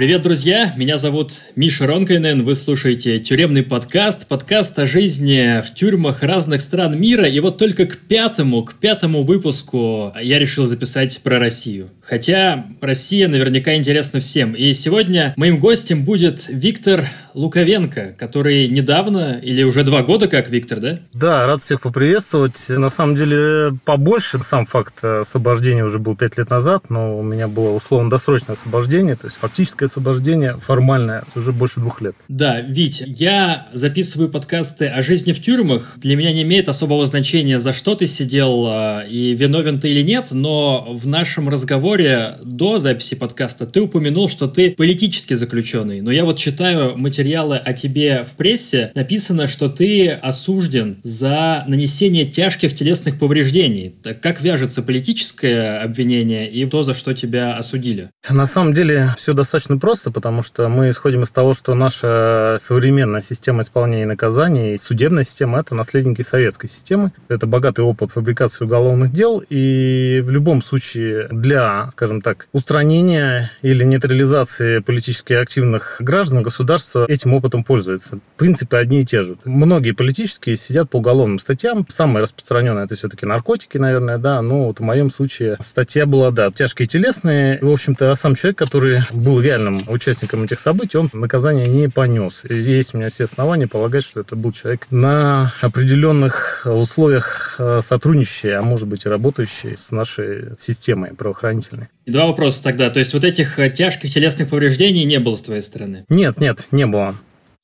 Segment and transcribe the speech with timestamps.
[0.00, 0.72] Привет, друзья!
[0.78, 2.42] Меня зовут Миша Ронкайнен.
[2.42, 7.28] Вы слушаете тюремный подкаст, подкаст о жизни в тюрьмах разных стран мира.
[7.28, 11.90] И вот только к пятому, к пятому выпуску я решил записать про Россию.
[12.10, 14.54] Хотя Россия наверняка интересна всем.
[14.54, 20.80] И сегодня моим гостем будет Виктор Луковенко, который недавно, или уже два года как Виктор,
[20.80, 20.98] да?
[21.12, 22.68] Да, рад всех поприветствовать.
[22.68, 24.40] На самом деле побольше.
[24.42, 29.26] Сам факт освобождения уже был пять лет назад, но у меня было условно-досрочное освобождение, то
[29.26, 32.16] есть фактическое освобождение формальное уже больше двух лет.
[32.28, 35.92] Да, Вить, я записываю подкасты о жизни в тюрьмах.
[35.96, 40.02] Для меня не имеет особого значения, за что ты сидел а, и виновен ты или
[40.02, 41.99] нет, но в нашем разговоре
[42.42, 46.00] до записи подкаста ты упомянул, что ты политически заключенный.
[46.00, 51.64] Но я вот читаю материал материалы о тебе в прессе написано, что ты осужден за
[51.66, 53.94] нанесение тяжких телесных повреждений.
[54.02, 58.10] Так как вяжется политическое обвинение и то, за что тебя осудили?
[58.28, 63.20] На самом деле все достаточно просто, потому что мы исходим из того, что наша современная
[63.20, 67.12] система исполнения наказаний, судебная система– это наследники советской системы.
[67.28, 73.84] Это богатый опыт фабрикации уголовных дел, и в любом случае для, скажем так, устранения или
[73.84, 78.18] нейтрализации политически активных граждан государство этим опытом пользуется.
[78.36, 79.36] В принципе, одни и те же.
[79.44, 81.86] Многие политические сидят по уголовным статьям.
[81.88, 84.42] Самое распространенное это все-таки наркотики, наверное, да.
[84.42, 87.58] Но вот в моем случае статья была, да, тяжкие телесные.
[87.60, 92.42] В общем-то, а сам человек, который был реальным участником этих событий, он наказание не понес.
[92.48, 97.80] И есть у меня все основания полагать, что это был человек на определенных условиях э,
[97.82, 101.79] сотрудничающий, а может быть и работающий с нашей системой правоохранительной.
[102.06, 102.90] Два вопроса тогда.
[102.90, 106.04] То есть вот этих э, тяжких телесных повреждений не было с твоей стороны?
[106.08, 107.14] Нет, нет, не было.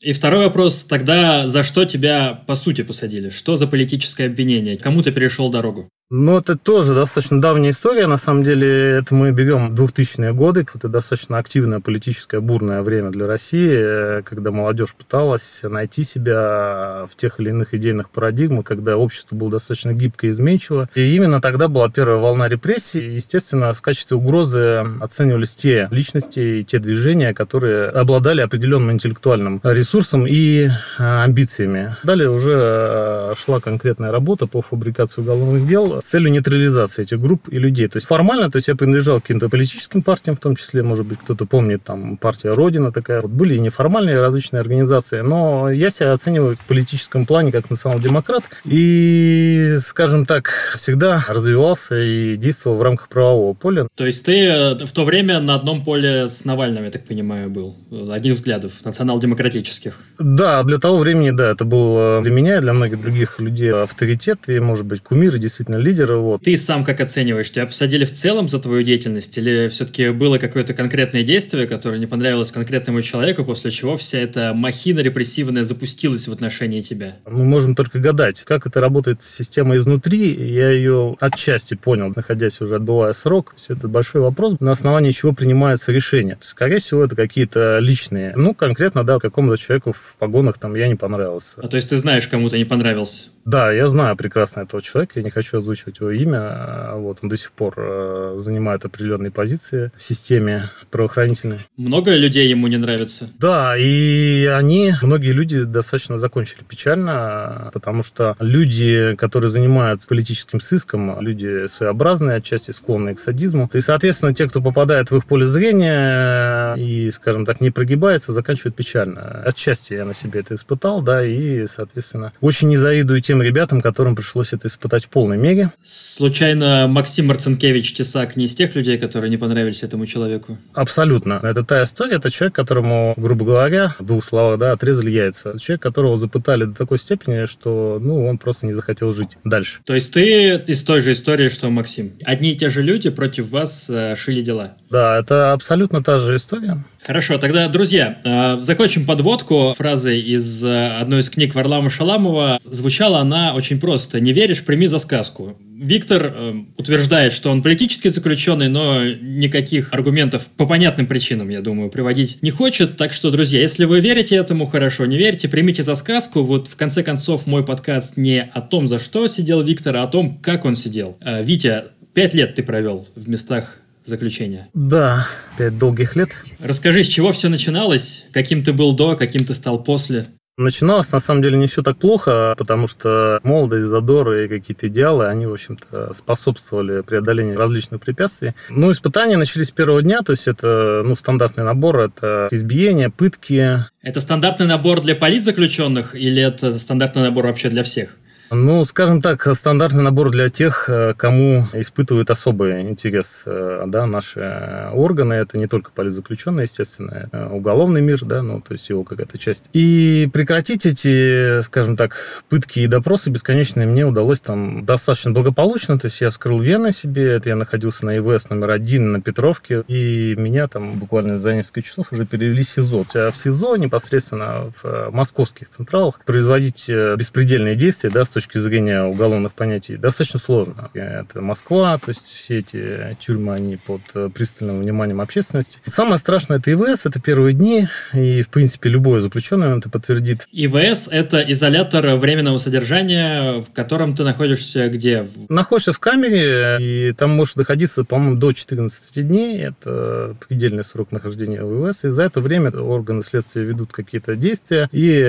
[0.03, 3.31] И второй вопрос, тогда за что тебя по сути посадили?
[3.31, 4.77] Что за политическое обвинение?
[4.77, 5.89] Кому ты перешел дорогу?
[6.09, 8.07] Ну, это тоже достаточно давняя история.
[8.07, 10.65] На самом деле, это мы берем 2000-е годы.
[10.73, 17.41] Это достаточно активное политическое бурное время для России, когда молодежь пыталась найти себя в тех
[17.41, 20.89] или иных идейных парадигмах, когда общество было достаточно гибко и изменчиво.
[20.95, 23.15] И именно тогда была первая волна репрессий.
[23.15, 30.25] естественно, в качестве угрозы оценивались те личности и те движения, которые обладали определенным интеллектуальным ресурсом
[30.25, 30.69] и
[31.01, 31.97] а, амбициями.
[32.05, 37.49] Далее уже а, шла конкретная работа по фабрикации уголовных дел с целью нейтрализации этих групп
[37.51, 37.89] и людей.
[37.89, 41.07] То есть формально, то есть я принадлежал к каким-то политическим партиям, в том числе, может
[41.07, 43.21] быть, кто-то помнит, там, партия Родина такая.
[43.21, 48.45] Вот были и неформальные различные организации, но я себя оцениваю в политическом плане как национал-демократ
[48.65, 53.89] и, скажем так, всегда развивался и действовал в рамках правового поля.
[53.95, 57.51] То есть ты э, в то время на одном поле с Навальным, я так понимаю,
[57.51, 57.77] был?
[58.11, 59.99] Одних взглядов, национал-демократических.
[60.19, 63.73] Да, для того времени, да, это был э, для меня и для многих других людей
[63.73, 66.17] авторитет и, может быть, кумир, и действительно лидера.
[66.19, 66.43] Вот.
[66.43, 67.51] Ты сам как оцениваешь?
[67.51, 69.37] Тебя посадили в целом за твою деятельность?
[69.39, 74.53] Или все-таки было какое-то конкретное действие, которое не понравилось конкретному человеку, после чего вся эта
[74.55, 77.17] махина репрессивная запустилась в отношении тебя?
[77.27, 80.35] Мы можем только гадать, как это работает система изнутри.
[80.35, 83.55] Я ее отчасти понял, находясь уже отбывая срок.
[83.57, 86.37] Все это большой вопрос, на основании чего принимаются решения.
[86.41, 88.35] Скорее всего, это какие-то личные.
[88.37, 91.61] Ну, конкретно, да, какому-то человеку в погонах там я не понравился.
[91.63, 93.29] А то есть ты знаешь, кому-то не понравился?
[93.45, 96.41] Да, я знаю прекрасно этого человека, я не хочу озвучивать его имя.
[96.41, 101.61] А вот он до сих пор э, занимает определенные позиции в системе правоохранительной.
[101.77, 103.29] Много людей ему не нравится?
[103.39, 111.21] Да, и они, многие люди достаточно закончили печально, потому что люди, которые занимаются политическим сыском,
[111.21, 113.71] люди своеобразные, отчасти склонные к садизму.
[113.73, 118.77] И, соответственно, те, кто попадает в их поле зрения и, скажем так, не прогибается, заканчивают
[118.77, 119.43] печально.
[119.45, 124.17] Отчасти я на себе это испытал, да, и, соответственно, очень не завидую тем ребятам, которым
[124.17, 125.66] пришлось это испытать в полной мере.
[125.85, 130.59] Случайно Максим Марцинкевич Тесак не из тех людей, которые не понравились этому человеку?
[130.75, 131.41] Абсолютно.
[131.43, 135.59] Это та история, это человек, которому, грубо говоря, в двух словах, да, отрезали яйца.
[135.59, 139.81] Человек, которого запытали до такой степени, что, ну, он просто не захотел жить дальше.
[139.85, 142.13] То есть ты из той же истории, что Максим?
[142.25, 144.77] Одни и те же люди против вас э, шили дела?
[144.91, 146.85] Да, это абсолютно та же история.
[147.07, 152.59] Хорошо, тогда, друзья, э, закончим подводку фразой из э, одной из книг Варлама Шаламова.
[152.65, 154.19] Звучала она очень просто.
[154.19, 155.57] «Не веришь, прими за сказку».
[155.79, 161.91] Виктор э, утверждает, что он политически заключенный, но никаких аргументов по понятным причинам, я думаю,
[161.91, 162.97] приводить не хочет.
[162.97, 166.43] Так что, друзья, если вы верите этому, хорошо, не верите, примите за сказку.
[166.43, 170.09] Вот в конце концов мой подкаст не о том, за что сидел Виктор, а о
[170.09, 171.17] том, как он сидел.
[171.25, 174.69] Витя, пять лет ты провел в местах заключения.
[174.75, 175.27] Да,
[175.59, 176.31] пять долгих лет.
[176.59, 178.27] Расскажи, с чего все начиналось?
[178.33, 180.27] Каким ты был до, каким ты стал после?
[180.59, 185.27] Начиналось, на самом деле, не все так плохо, потому что молодость, задор и какие-то идеалы,
[185.27, 188.55] они, в общем-то, способствовали преодолению различных препятствий.
[188.71, 193.85] Ну, испытания начались с первого дня, то есть это, ну, стандартный набор, это избиение, пытки.
[194.01, 198.17] Это стандартный набор для политзаключенных или это стандартный набор вообще для всех?
[198.51, 204.89] Ну, скажем так, стандартный набор для тех, э, кому испытывают особый интерес э, да, наши
[204.93, 205.35] органы.
[205.35, 209.65] Это не только политзаключенные, естественно, э, уголовный мир, да, ну, то есть его какая-то часть.
[209.73, 212.17] И прекратить эти, скажем так,
[212.49, 215.99] пытки и допросы бесконечные мне удалось там достаточно благополучно.
[215.99, 219.83] То есть я вскрыл вены себе, это я находился на ИВС номер один на Петровке,
[219.89, 223.07] и меня там буквально за несколько часов уже перевели в СИЗО.
[223.17, 229.97] А в СИЗО непосредственно в московских централах производить беспредельные действия, да, точки зрения уголовных понятий
[229.97, 230.91] достаточно сложно.
[230.93, 235.79] Это Москва, то есть все эти тюрьмы, они под э, пристальным вниманием общественности.
[235.87, 240.47] Самое страшное это ИВС, это первые дни, и, в принципе, любой заключенный это подтвердит.
[240.53, 245.27] ИВС– это изолятор временного содержания, в котором ты находишься где?
[245.49, 249.63] Находишься в камере, и там можешь находиться, по-моему, до 14 дней.
[249.63, 252.05] Это предельный срок нахождения в ИВС.
[252.05, 255.23] И за это время органы следствия ведут какие-то действия и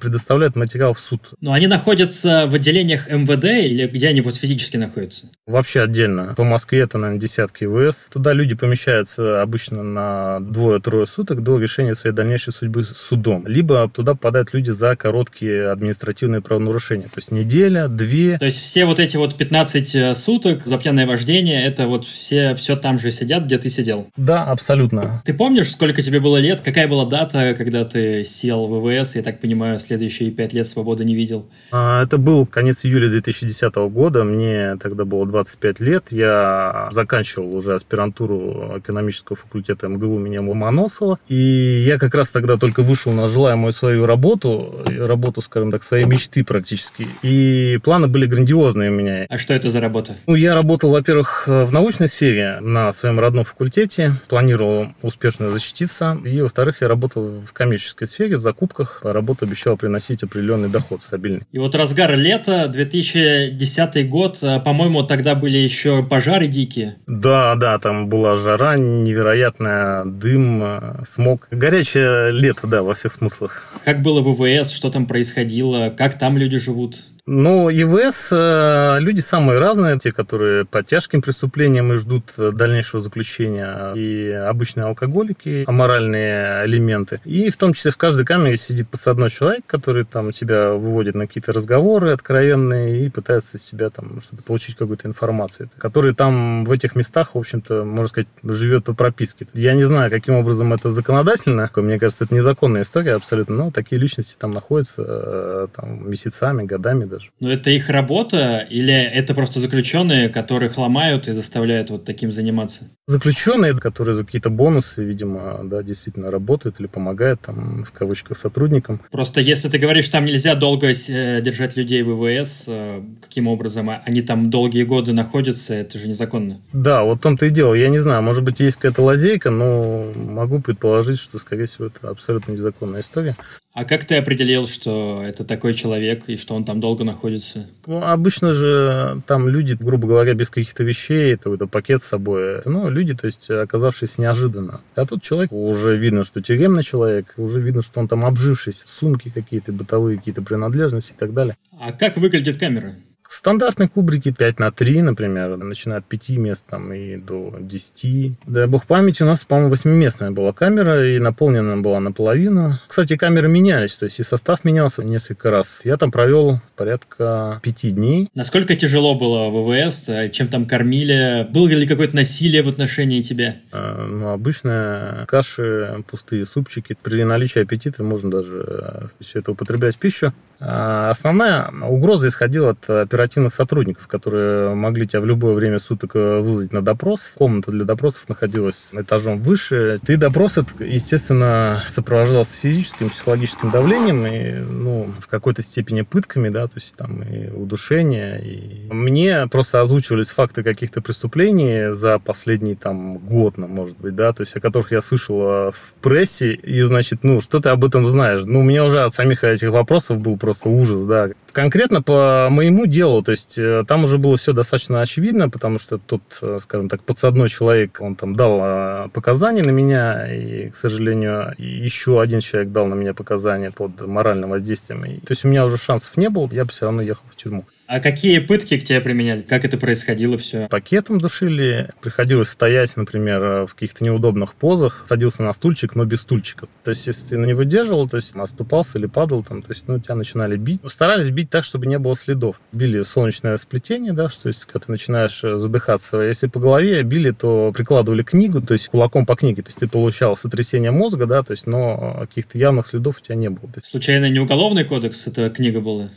[0.00, 1.34] предоставляют материал в суд.
[1.40, 5.26] Но они находятся в отделениях МВД или где они вот физически находятся?
[5.46, 6.34] Вообще отдельно.
[6.36, 8.08] По Москве это, наверное, десятки ВС.
[8.12, 13.46] Туда люди помещаются обычно на двое-трое суток до решения своей дальнейшей судьбы судом.
[13.46, 17.06] Либо туда попадают люди за короткие административные правонарушения.
[17.06, 18.38] То есть неделя, две.
[18.38, 22.54] То есть все вот эти вот 15 э, суток за пьяное вождение, это вот все,
[22.54, 24.08] все там же сидят, где ты сидел?
[24.16, 25.22] Да, абсолютно.
[25.24, 26.60] Ты помнишь, сколько тебе было лет?
[26.60, 29.16] Какая была дата, когда ты сел в ВВС?
[29.16, 31.48] Я так понимаю, следующие пять лет свободы не видел.
[31.70, 37.74] А, это был конец июля 2010 года, мне тогда было 25 лет, я заканчивал уже
[37.74, 43.72] аспирантуру экономического факультета МГУ имени Ломоносова, и я как раз тогда только вышел на желаемую
[43.72, 49.26] свою работу, работу, скажем так, своей мечты практически, и планы были грандиозные у меня.
[49.28, 50.14] А что это за работа?
[50.26, 56.40] Ну, я работал, во-первых, в научной сфере на своем родном факультете, планировал успешно защититься, и,
[56.40, 61.42] во-вторых, я работал в коммерческой сфере, в закупках, работа обещала приносить определенный доход стабильный.
[61.50, 66.96] И вот разгар лета, 2010 год, э, по-моему, тогда были еще пожары дикие.
[67.06, 71.48] Да, да, там была жара невероятная, дым, э, смог.
[71.50, 73.72] Горячее лето, да, во всех смыслах.
[73.84, 77.00] Как было в ВВС, что там происходило, как там люди живут?
[77.24, 83.92] Ну, ИВС э, люди самые разные, те, которые по тяжким преступлениям и ждут дальнейшего заключения,
[83.94, 87.20] и обычные алкоголики, аморальные элементы.
[87.24, 91.28] И в том числе в каждой камере сидит подсадной человек, который там тебя выводит на
[91.28, 96.72] какие-то разговоры откровенные и пытается из себя там что-то получить какую-то информацию, который там в
[96.72, 99.46] этих местах, в общем-то, можно сказать, живет по прописке.
[99.54, 104.00] Я не знаю, каким образом это законодательно, мне кажется, это незаконная история абсолютно, но такие
[104.00, 107.30] личности там находятся э, там, месяцами, годами даже.
[107.40, 112.90] Но это их работа или это просто заключенные, которых ломают и заставляют вот таким заниматься?
[113.06, 119.00] Заключенные, которые за какие-то бонусы, видимо, да, действительно работают или помогают там, в кавычках, сотрудникам.
[119.10, 123.90] Просто если ты говоришь, там нельзя долго э, держать людей в ВВС, э, каким образом
[124.04, 126.60] они там долгие годы находятся, это же незаконно.
[126.72, 127.74] Да, вот в том-то и дело.
[127.74, 132.08] Я не знаю, может быть, есть какая-то лазейка, но могу предположить, что, скорее всего, это
[132.08, 133.34] абсолютно незаконная история.
[133.74, 137.66] А как ты определил, что это такой человек и что он там долго находится?
[137.86, 142.60] Ну, обычно же там люди, грубо говоря, без каких-то вещей, это, это пакет с собой.
[142.66, 144.82] Ну, люди, то есть, оказавшись неожиданно.
[144.94, 149.32] А тут человек, уже видно, что тюремный человек, уже видно, что он там обжившись, сумки
[149.34, 151.56] какие-то, бытовые какие-то принадлежности и так далее.
[151.80, 152.94] А как выглядит камера?
[153.32, 158.32] Стандартные кубрики 5 на 3, например, начиная от 5 мест там, и до 10.
[158.46, 162.78] Дай бог памяти, у нас, по-моему, 8-местная была камера, и наполнена была наполовину.
[162.86, 165.80] Кстати, камеры менялись, то есть и состав менялся несколько раз.
[165.82, 168.28] Я там провел порядка 5 дней.
[168.34, 170.10] Насколько тяжело было в ВВС?
[170.32, 171.48] Чем там кормили?
[171.50, 173.56] Было ли какое-то насилие в отношении тебя?
[173.72, 176.98] А, ну, обычно каши, пустые супчики.
[177.02, 180.34] При наличии аппетита можно даже все это употреблять в пищу.
[180.64, 186.40] А основная угроза исходила от оперативных сотрудников, которые могли тебя в любое время суток э,
[186.40, 187.32] вызвать на допрос.
[187.36, 190.00] Комната для допросов находилась этажом выше.
[190.04, 196.74] Ты допрос, естественно, сопровождался физическим, психологическим давлением и, ну, в какой-то степени пытками, да, то
[196.76, 198.40] есть там и удушение.
[198.44, 198.92] И...
[198.92, 204.42] Мне просто озвучивались факты каких-то преступлений за последний там год, ну, может быть, да, то
[204.42, 208.06] есть о которых я слышал э, в прессе, и, значит, ну, что ты об этом
[208.06, 208.42] знаешь?
[208.44, 211.28] Ну, у меня уже от самих этих вопросов был просто просто ужас, да.
[211.52, 215.98] Конкретно по моему делу, то есть э, там уже было все достаточно очевидно, потому что
[215.98, 220.76] тут, э, скажем так, подсадной человек, он там дал э, показания на меня, и, к
[220.76, 225.02] сожалению, еще один человек дал на меня показания под моральным воздействием.
[225.02, 227.64] То есть у меня уже шансов не было, я бы все равно ехал в тюрьму.
[227.92, 229.42] А какие пытки к тебе применяли?
[229.42, 230.66] Как это происходило все?
[230.70, 231.90] Пакетом душили.
[232.00, 235.04] Приходилось стоять, например, в каких-то неудобных позах.
[235.06, 236.70] Садился на стульчик, но без стульчиков.
[236.84, 240.00] То есть, если ты не выдерживал, то есть оступался или падал, там, то есть, ну,
[240.00, 240.80] тебя начинали бить.
[240.86, 242.62] Старались бить так, чтобы не было следов.
[242.72, 246.16] Били солнечное сплетение, да, что есть, когда ты начинаешь э, задыхаться.
[246.16, 249.60] Если по голове били, то прикладывали книгу, то есть кулаком по книге.
[249.60, 253.34] То есть, ты получал сотрясение мозга, да, то есть, но каких-то явных следов у тебя
[253.34, 253.70] не было.
[253.84, 256.08] Случайно не уголовный кодекс эта книга была?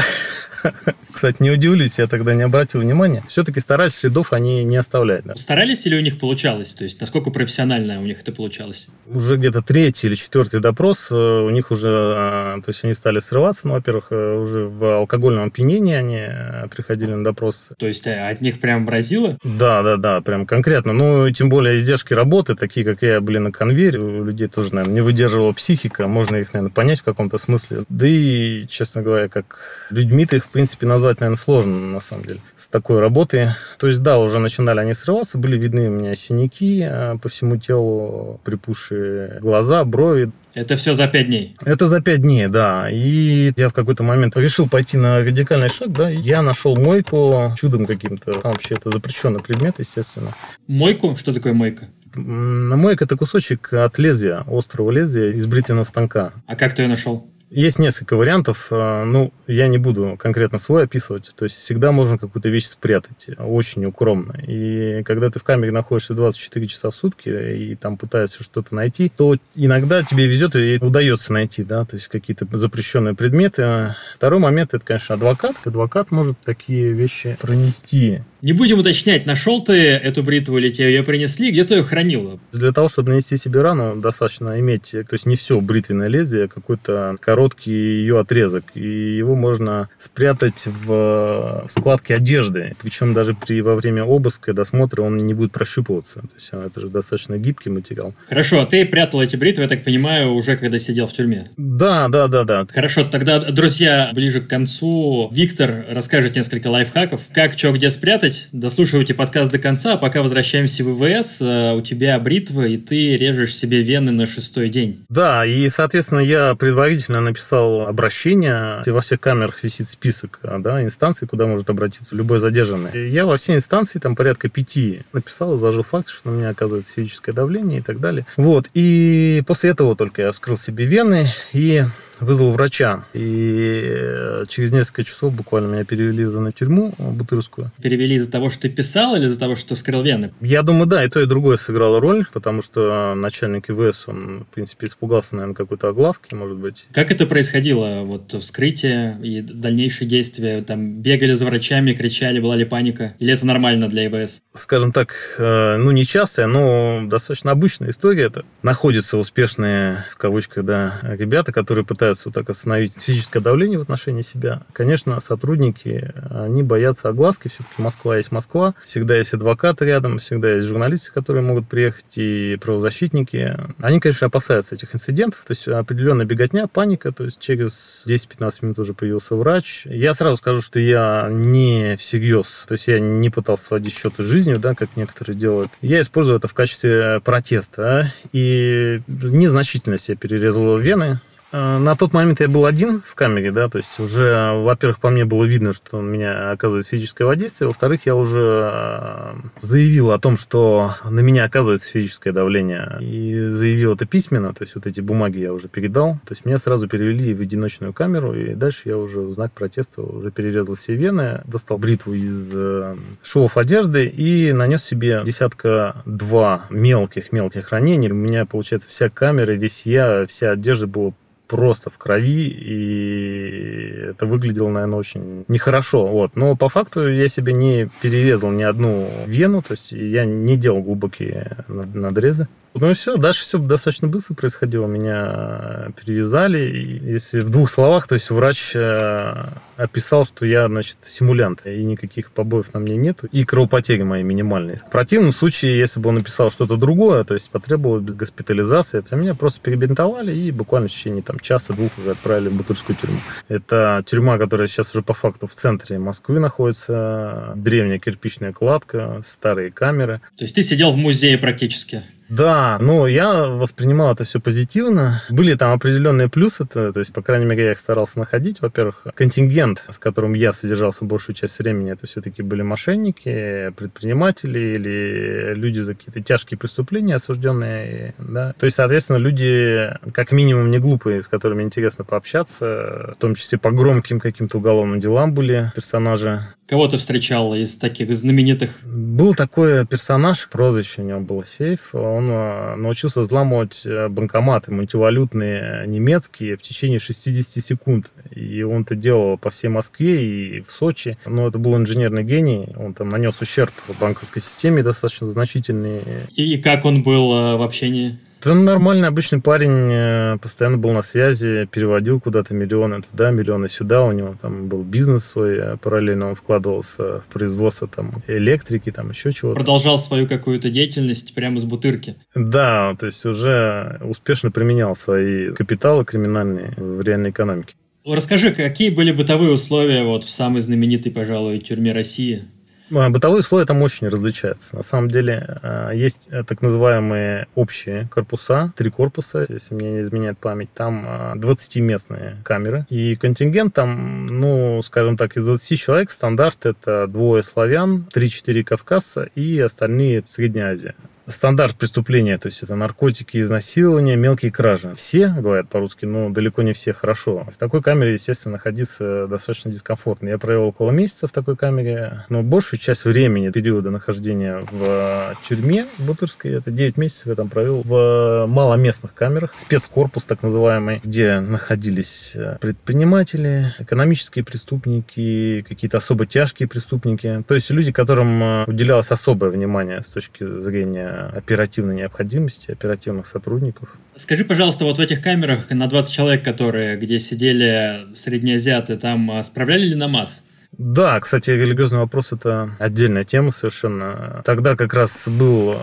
[1.12, 3.22] Кстати, не удивлюсь, я тогда не обратил внимания.
[3.26, 5.24] Все-таки старались, следов они не оставлять.
[5.24, 5.36] Да.
[5.36, 6.72] Старались или у них получалось?
[6.74, 8.88] То есть, насколько профессионально у них это получалось?
[9.06, 13.18] Уже где-то третий или четвертый допрос, э, у них уже, э, то есть, они стали
[13.20, 17.70] срываться, ну, во-первых, э, уже в алкогольном опьянении они приходили на допрос.
[17.78, 19.38] То есть, от них прям бразило?
[19.42, 20.92] Да, да, да, прям конкретно.
[20.92, 24.94] Ну, тем более, издержки работы, такие, как я, были на конвейере, у людей тоже, наверное,
[24.94, 27.84] не выдерживала психика, можно их, наверное, понять в каком-то смысле.
[27.88, 32.40] Да и, честно говоря, как людьми-то их, в принципе, назвать, наверное, сложно, на самом деле,
[32.56, 33.48] с такой работой.
[33.78, 37.56] То есть, да, уже начинали они срываться, были видны у меня синяки э, по всему
[37.56, 40.30] телу, припухшие глаза, брови.
[40.54, 41.56] Это все за пять дней?
[41.64, 42.90] Это за пять дней, да.
[42.90, 46.08] И я в какой-то момент решил пойти на радикальный шаг, да.
[46.08, 48.32] Я нашел мойку чудом каким-то.
[48.32, 50.30] Там вообще это запрещенный предмет, естественно.
[50.66, 51.16] Мойку?
[51.16, 51.88] Что такое мойка?
[52.14, 56.32] Мойка– это кусочек от лезвия, острого лезвия из бритвенного станка.
[56.46, 57.30] А как ты ее нашел?
[57.50, 58.68] Есть несколько вариантов.
[58.70, 61.32] Э, ну, я не буду конкретно свой описывать.
[61.36, 64.36] То есть всегда можно какую-то вещь спрятать очень укромно.
[64.46, 69.10] И когда ты в камере находишься 24 часа в сутки и там пытаешься что-то найти,
[69.14, 73.96] то иногда тебе везет и удается найти, да, то есть какие-то запрещенные предметы.
[74.14, 75.56] Второй момент это, конечно, адвокат.
[75.64, 81.04] Адвокат может такие вещи пронести не будем уточнять, нашел ты эту бритву или тебе ее
[81.04, 82.40] принесли, где ты ее хранил?
[82.52, 86.48] Для того, чтобы нанести себе рану, достаточно иметь, то есть не все бритвенное лезвие, а
[86.48, 88.64] какой-то короткий ее отрезок.
[88.74, 92.74] И его можно спрятать в складке одежды.
[92.82, 96.20] Причем даже при, во время обыска, досмотра он не будет прощупываться.
[96.20, 98.14] То есть это же достаточно гибкий материал.
[98.28, 101.48] Хорошо, а ты прятал эти бритвы, я так понимаю, уже когда сидел в тюрьме?
[101.56, 102.66] Да, да, да, да.
[102.72, 108.48] Хорошо, тогда, друзья, ближе к концу Виктор расскажет несколько лайфхаков, как, что, где спрятать.
[108.52, 111.40] Дослушивайте подкаст до конца, а пока возвращаемся в ВВС.
[111.40, 115.04] Э, у тебя бритва, и ты режешь себе вены на шестой день.
[115.08, 118.82] Да, и, соответственно, я предварительно написал обращение.
[118.86, 122.90] Во всех камерах висит список да, инстанций, куда может обратиться любой задержанный.
[122.92, 126.94] И я во все инстанции, там порядка пяти, написал, изложил факт, что на меня оказывается
[126.94, 128.26] физическое давление и так далее.
[128.36, 128.66] Вот.
[128.74, 131.84] И после этого только я вскрыл себе вены и
[132.20, 133.04] вызвал врача.
[133.14, 137.70] И э, через несколько часов буквально меня перевели уже на тюрьму Бутырскую.
[137.82, 140.32] Перевели из-за того, что ты писал или из-за того, что скрыл вены?
[140.40, 144.54] Я думаю, да, и то, и другое сыграло роль, потому что начальник ИВС, он, в
[144.54, 146.84] принципе, испугался, наверное, какой-то огласки, может быть.
[146.92, 148.02] Как это происходило?
[148.04, 150.62] Вот вскрытие и дальнейшие действия?
[150.62, 153.14] Там бегали за врачами, кричали, была ли паника?
[153.18, 154.42] Или это нормально для ИВС?
[154.54, 158.24] Скажем так, э, ну, не частая, но достаточно обычная история.
[158.24, 163.78] Это находятся успешные, в кавычках, да, ребята, которые пытаются пытаются вот так остановить физическое давление
[163.78, 164.62] в отношении себя.
[164.72, 167.46] Конечно, сотрудники, они боятся огласки.
[167.48, 168.74] Все-таки Москва есть Москва.
[168.84, 173.56] Всегда есть адвокаты рядом, всегда есть журналисты, которые могут приехать, и правозащитники.
[173.78, 175.44] Они, конечно, опасаются этих инцидентов.
[175.46, 177.12] То есть определенная беготня, паника.
[177.12, 179.86] То есть через 10-15 минут уже появился врач.
[179.86, 182.64] Я сразу скажу, что я не всерьез.
[182.66, 185.70] То есть я не пытался сводить счеты жизнью, да, как некоторые делают.
[185.80, 188.12] Я использую это в качестве протеста.
[188.32, 191.20] И незначительно себе перерезал вены
[191.52, 195.24] на тот момент я был один в камере, да, то есть уже, во-первых, по мне
[195.24, 200.36] было видно, что у меня оказывает физическое воздействие, во-вторых, я уже э, заявил о том,
[200.36, 205.38] что на меня оказывается физическое давление, и заявил это письменно, то есть вот эти бумаги
[205.38, 209.20] я уже передал, то есть меня сразу перевели в одиночную камеру, и дальше я уже
[209.20, 214.82] в знак протеста уже перерезал все вены, достал бритву из э, швов одежды и нанес
[214.82, 218.10] себе десятка-два мелких-мелких ранений.
[218.10, 221.12] У меня, получается, вся камера, весь я, вся одежда была
[221.50, 226.06] просто в крови, и это выглядело, наверное, очень нехорошо.
[226.06, 226.36] Вот.
[226.36, 230.80] Но по факту я себе не перерезал ни одну вену, то есть я не делал
[230.80, 232.46] глубокие надрезы.
[232.74, 234.86] Ну и все, дальше все достаточно быстро происходило.
[234.86, 236.68] Меня перевязали.
[236.68, 239.44] И если в двух словах, то есть врач э,
[239.76, 244.82] описал, что я, значит, симулянт, и никаких побоев на мне нету, и кровопотери мои минимальные.
[244.86, 249.16] В противном случае, если бы он написал что-то другое, то есть потребовалось без госпитализации, то
[249.16, 253.18] меня просто перебинтовали и буквально в течение там, часа-двух уже отправили в Бутырскую тюрьму.
[253.48, 259.70] Это тюрьма, которая сейчас уже по факту в центре Москвы находится, древняя кирпичная кладка, старые
[259.72, 260.20] камеры.
[260.36, 262.04] То есть ты сидел в музее практически?
[262.30, 265.20] Да, но я воспринимал это все позитивно.
[265.30, 268.60] Были там определенные плюсы, то, то есть, по крайней мере, я их старался находить.
[268.60, 275.54] Во-первых, контингент, с которым я содержался большую часть времени, это все-таки были мошенники, предприниматели или
[275.54, 278.14] люди за какие-то тяжкие преступления осужденные.
[278.18, 278.54] Да?
[278.58, 283.58] То есть, соответственно, люди как минимум не глупые, с которыми интересно пообщаться, в том числе
[283.58, 286.46] по громким каким-то уголовным делам были персонажи.
[286.70, 288.70] Кого ты встречал из таких знаменитых?
[288.84, 291.92] Был такой персонаж, прозвище у него было Сейф.
[291.96, 298.12] Он э, научился взламывать э, банкоматы мультивалютные немецкие в течение 60 секунд.
[298.30, 301.18] И он это делал по всей Москве и в Сочи.
[301.26, 302.68] Но это был инженерный гений.
[302.76, 306.02] Он там нанес ущерб банковской системе достаточно значительный.
[306.36, 308.16] И, как он был э, в общении?
[308.46, 314.02] Он нормальный обычный парень, э, постоянно был на связи, переводил куда-то миллионы туда, миллионы сюда.
[314.02, 319.10] У него там был бизнес свой, э, параллельно он вкладывался в производство там электрики, там
[319.10, 319.56] еще чего-то.
[319.56, 322.16] Продолжал свою какую-то деятельность прямо с бутырки.
[322.34, 327.74] Да, то есть уже успешно применял свои капиталы криминальные в реальной экономике.
[328.04, 332.44] Расскажи, какие были бытовые условия вот в самой знаменитой, пожалуй, тюрьме России?
[332.92, 334.76] А, бытовые слои там очень различаются.
[334.76, 340.00] На самом деле а, есть э, так называемые общие корпуса, три корпуса, если мне не
[340.00, 340.72] изменяет память.
[340.74, 341.04] Там
[341.36, 342.86] 20-местные а, камеры.
[342.90, 349.28] И контингент там, ну, скажем так, из 20 человек стандарт это двое славян, 3-4 кавказца
[349.34, 350.94] и остальные Средняя Азия
[351.30, 354.92] стандарт преступления, то есть это наркотики, изнасилования, мелкие кражи.
[354.94, 357.46] Все говорят по-русски, но далеко не все хорошо.
[357.50, 360.28] В такой камере, естественно, находиться достаточно дискомфортно.
[360.28, 365.86] Я провел около месяца в такой камере, но большую часть времени, периода нахождения в тюрьме
[365.98, 372.36] Бутырской, это 9 месяцев я там провел в маломестных камерах, спецкорпус так называемый, где находились
[372.60, 380.08] предприниматели, экономические преступники, какие-то особо тяжкие преступники, то есть люди, которым уделялось особое внимание с
[380.08, 383.98] точки зрения оперативной необходимости, оперативных сотрудников.
[384.16, 389.42] Скажи, пожалуйста, вот в этих камерах на 20 человек, которые, где сидели среднеазиаты, там а,
[389.42, 390.44] справляли ли намаз?
[390.78, 394.40] Да, кстати, религиозный вопрос– это отдельная тема совершенно.
[394.44, 395.76] Тогда как раз был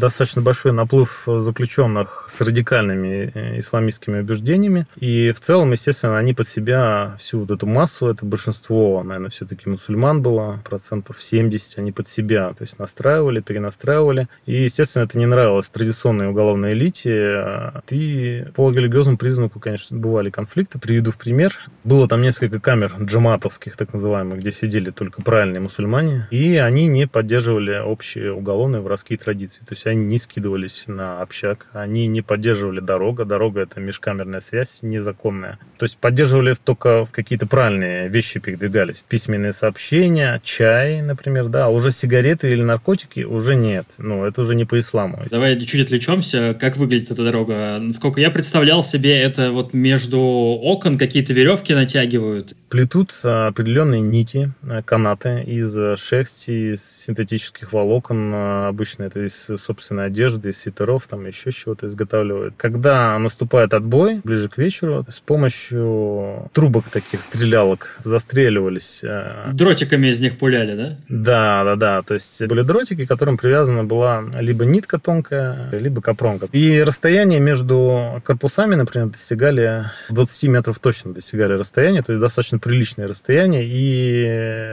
[0.00, 4.86] достаточно большой наплыв заключенных с радикальными э, исламистскими убеждениями.
[4.96, 9.68] И в целом, естественно, они под себя всю вот эту массу, это большинство, наверное, все-таки
[9.68, 14.28] мусульман было, процентов 70, они под себя, то есть настраивали, перенастраивали.
[14.44, 17.72] И, естественно, это не нравилось традиционной уголовной элите.
[17.88, 20.78] И по религиозному признаку, конечно, бывали конфликты.
[20.78, 21.58] Приведу в пример.
[21.82, 27.06] Было там несколько камер джаматовских, так называемых, где сидели только правильные мусульмане, и они не
[27.06, 29.60] поддерживали общие уголовные воровские традиции.
[29.60, 33.24] То есть они не скидывались на общак, они не поддерживали дорога.
[33.24, 35.58] Дорога– это межкамерная связь незаконная.
[35.78, 39.04] То есть поддерживали только какие-то правильные вещи передвигались.
[39.08, 41.66] Письменные сообщения, чай, например, да.
[41.66, 43.86] А уже сигареты или наркотики уже нет.
[43.98, 45.22] Ну, это уже не по исламу.
[45.30, 46.56] Давай чуть отвлечемся.
[46.58, 47.78] Как выглядит эта дорога?
[47.80, 52.54] Насколько я представлял себе, это вот между окон какие-то веревки натягивают.
[52.68, 58.32] Плетут определенные нити нити, э, канаты из э, шерсти, из синтетических волокон.
[58.34, 62.54] Э, обычно это из собственной одежды, из свитеров, там еще чего-то изготавливают.
[62.56, 69.04] Когда наступает отбой, ближе к вечеру, с помощью трубок таких, стрелялок, застреливались.
[69.52, 70.98] Дротиками из них пуляли, да?
[71.08, 72.02] Да, да, да.
[72.02, 76.48] То есть были дротики, к которым привязана была либо нитка тонкая, либо капронка.
[76.52, 83.06] И расстояние между корпусами, например, достигали 20 метров точно достигали расстояние, то есть достаточно приличное
[83.06, 83.64] расстояние.
[83.64, 84.13] И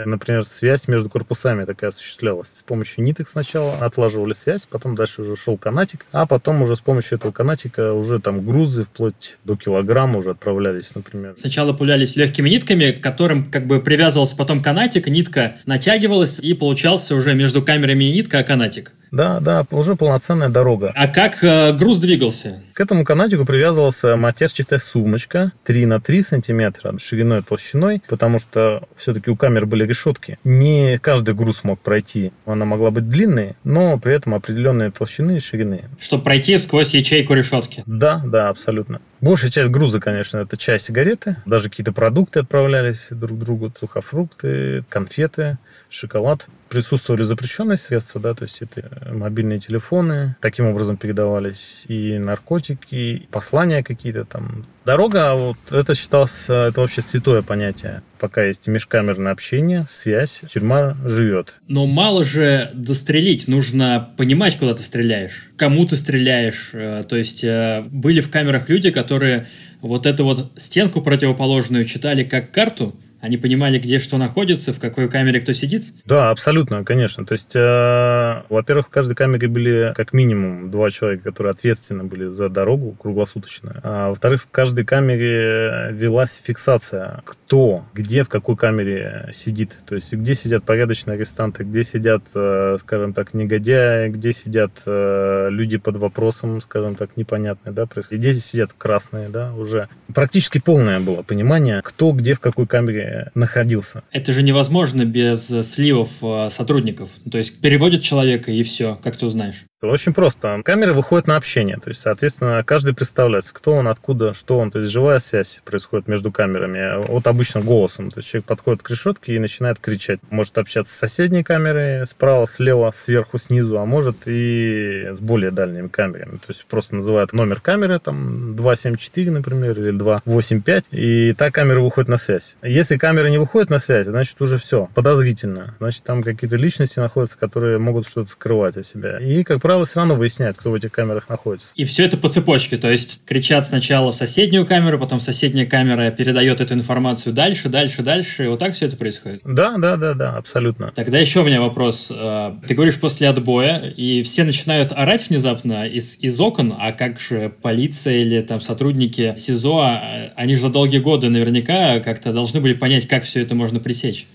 [0.05, 2.49] например, связь между корпусами такая осуществлялась.
[2.53, 6.81] С помощью ниток сначала отлаживали связь, потом дальше уже шел канатик, а потом уже с
[6.81, 11.33] помощью этого канатика уже там грузы вплоть до килограмма уже отправлялись, например.
[11.37, 17.15] Сначала пулялись легкими нитками, к которым как бы привязывался потом канатик, нитка натягивалась и получался
[17.15, 18.93] уже между камерами и нитка, а канатик.
[19.11, 20.91] Да, да, уже полноценная дорога.
[20.95, 22.61] А как э, груз двигался?
[22.73, 28.87] К этому канатику привязывался матерчатая сумочка 3 на 3 сантиметра шириной и толщиной, потому что
[28.95, 30.39] все-таки у камер были решетки.
[30.45, 32.31] Не каждый груз мог пройти.
[32.45, 35.83] Она могла быть длинной, но при этом определенные толщины и ширины.
[35.99, 37.83] Чтобы пройти сквозь ячейку решетки?
[37.85, 39.01] Да, да, абсолютно.
[39.21, 41.35] Большая часть груза, конечно, это чай, сигареты.
[41.45, 45.59] Даже какие-то продукты отправлялись друг другу, сухофрукты, конфеты,
[45.91, 46.47] шоколад.
[46.69, 50.35] Присутствовали запрещенные средства, да, то есть это мобильные телефоны.
[50.41, 54.65] Таким образом передавались и наркотики, и послания какие-то там.
[54.83, 58.01] Дорога, вот это считалось, это вообще святое понятие.
[58.19, 61.59] Пока есть межкамерное общение, связь, тюрьма живет.
[61.67, 66.71] Но мало же дострелить, нужно понимать, куда ты стреляешь, кому ты стреляешь.
[66.73, 69.47] Э, то есть э, были в камерах люди, которые
[69.81, 75.07] вот эту вот стенку противоположную читали как карту, они понимали, где что находится, в какой
[75.07, 75.85] камере кто сидит?
[76.05, 77.23] Да, абсолютно, конечно.
[77.23, 82.25] То есть, э, во-первых, в каждой камере были как минимум два человека, которые ответственны были
[82.27, 83.79] за дорогу круглосуточно.
[83.83, 89.77] А во-вторых, в каждой камере велась фиксация, кто, где, в какой камере сидит.
[89.87, 95.47] То есть, где сидят порядочные арестанты, где сидят, э, скажем так, негодяи, где сидят э,
[95.51, 98.21] люди под вопросом, скажем так, непонятные, да, происходит.
[98.21, 99.89] Где сидят красные, да, уже.
[100.11, 104.03] Практически полное было понимание, кто, где, в какой камере находился.
[104.11, 107.09] Это же невозможно без сливов э, сотрудников.
[107.31, 109.65] То есть переводят человека и все, как ты узнаешь.
[109.81, 110.61] Очень просто.
[110.63, 111.77] Камеры выходят на общение.
[111.77, 114.69] То есть, соответственно, каждый представляет, кто он, откуда, что он.
[114.69, 117.03] То есть, живая связь происходит между камерами.
[117.07, 118.11] Вот обычно голосом.
[118.11, 120.19] То есть, человек подходит к решетке и начинает кричать.
[120.29, 125.87] Может общаться с соседней камерой справа, слева, сверху, снизу, а может и с более дальними
[125.87, 126.37] камерами.
[126.37, 132.07] То есть, просто называют номер камеры, там, 274, например, или 285, и та камера выходит
[132.07, 132.55] на связь.
[132.61, 135.73] Если камера не выходит на связь, значит, уже все подозрительно.
[135.79, 139.17] Значит, там какие-то личности находятся, которые могут что-то скрывать о себе.
[139.21, 141.71] И, как правило, правило, все равно выясняют, кто в этих камерах находится.
[141.75, 146.11] И все это по цепочке, то есть кричат сначала в соседнюю камеру, потом соседняя камера
[146.11, 149.41] передает эту информацию дальше, дальше, дальше, и вот так все это происходит?
[149.45, 150.91] Да, да, да, да, абсолютно.
[150.93, 152.11] Тогда еще у меня вопрос.
[152.13, 157.21] Э, ты говоришь после отбоя, и все начинают орать внезапно из, из окон, а как
[157.21, 162.59] же полиция или там сотрудники СИЗО, а, они же за долгие годы наверняка как-то должны
[162.59, 164.27] были понять, как все это можно пресечь.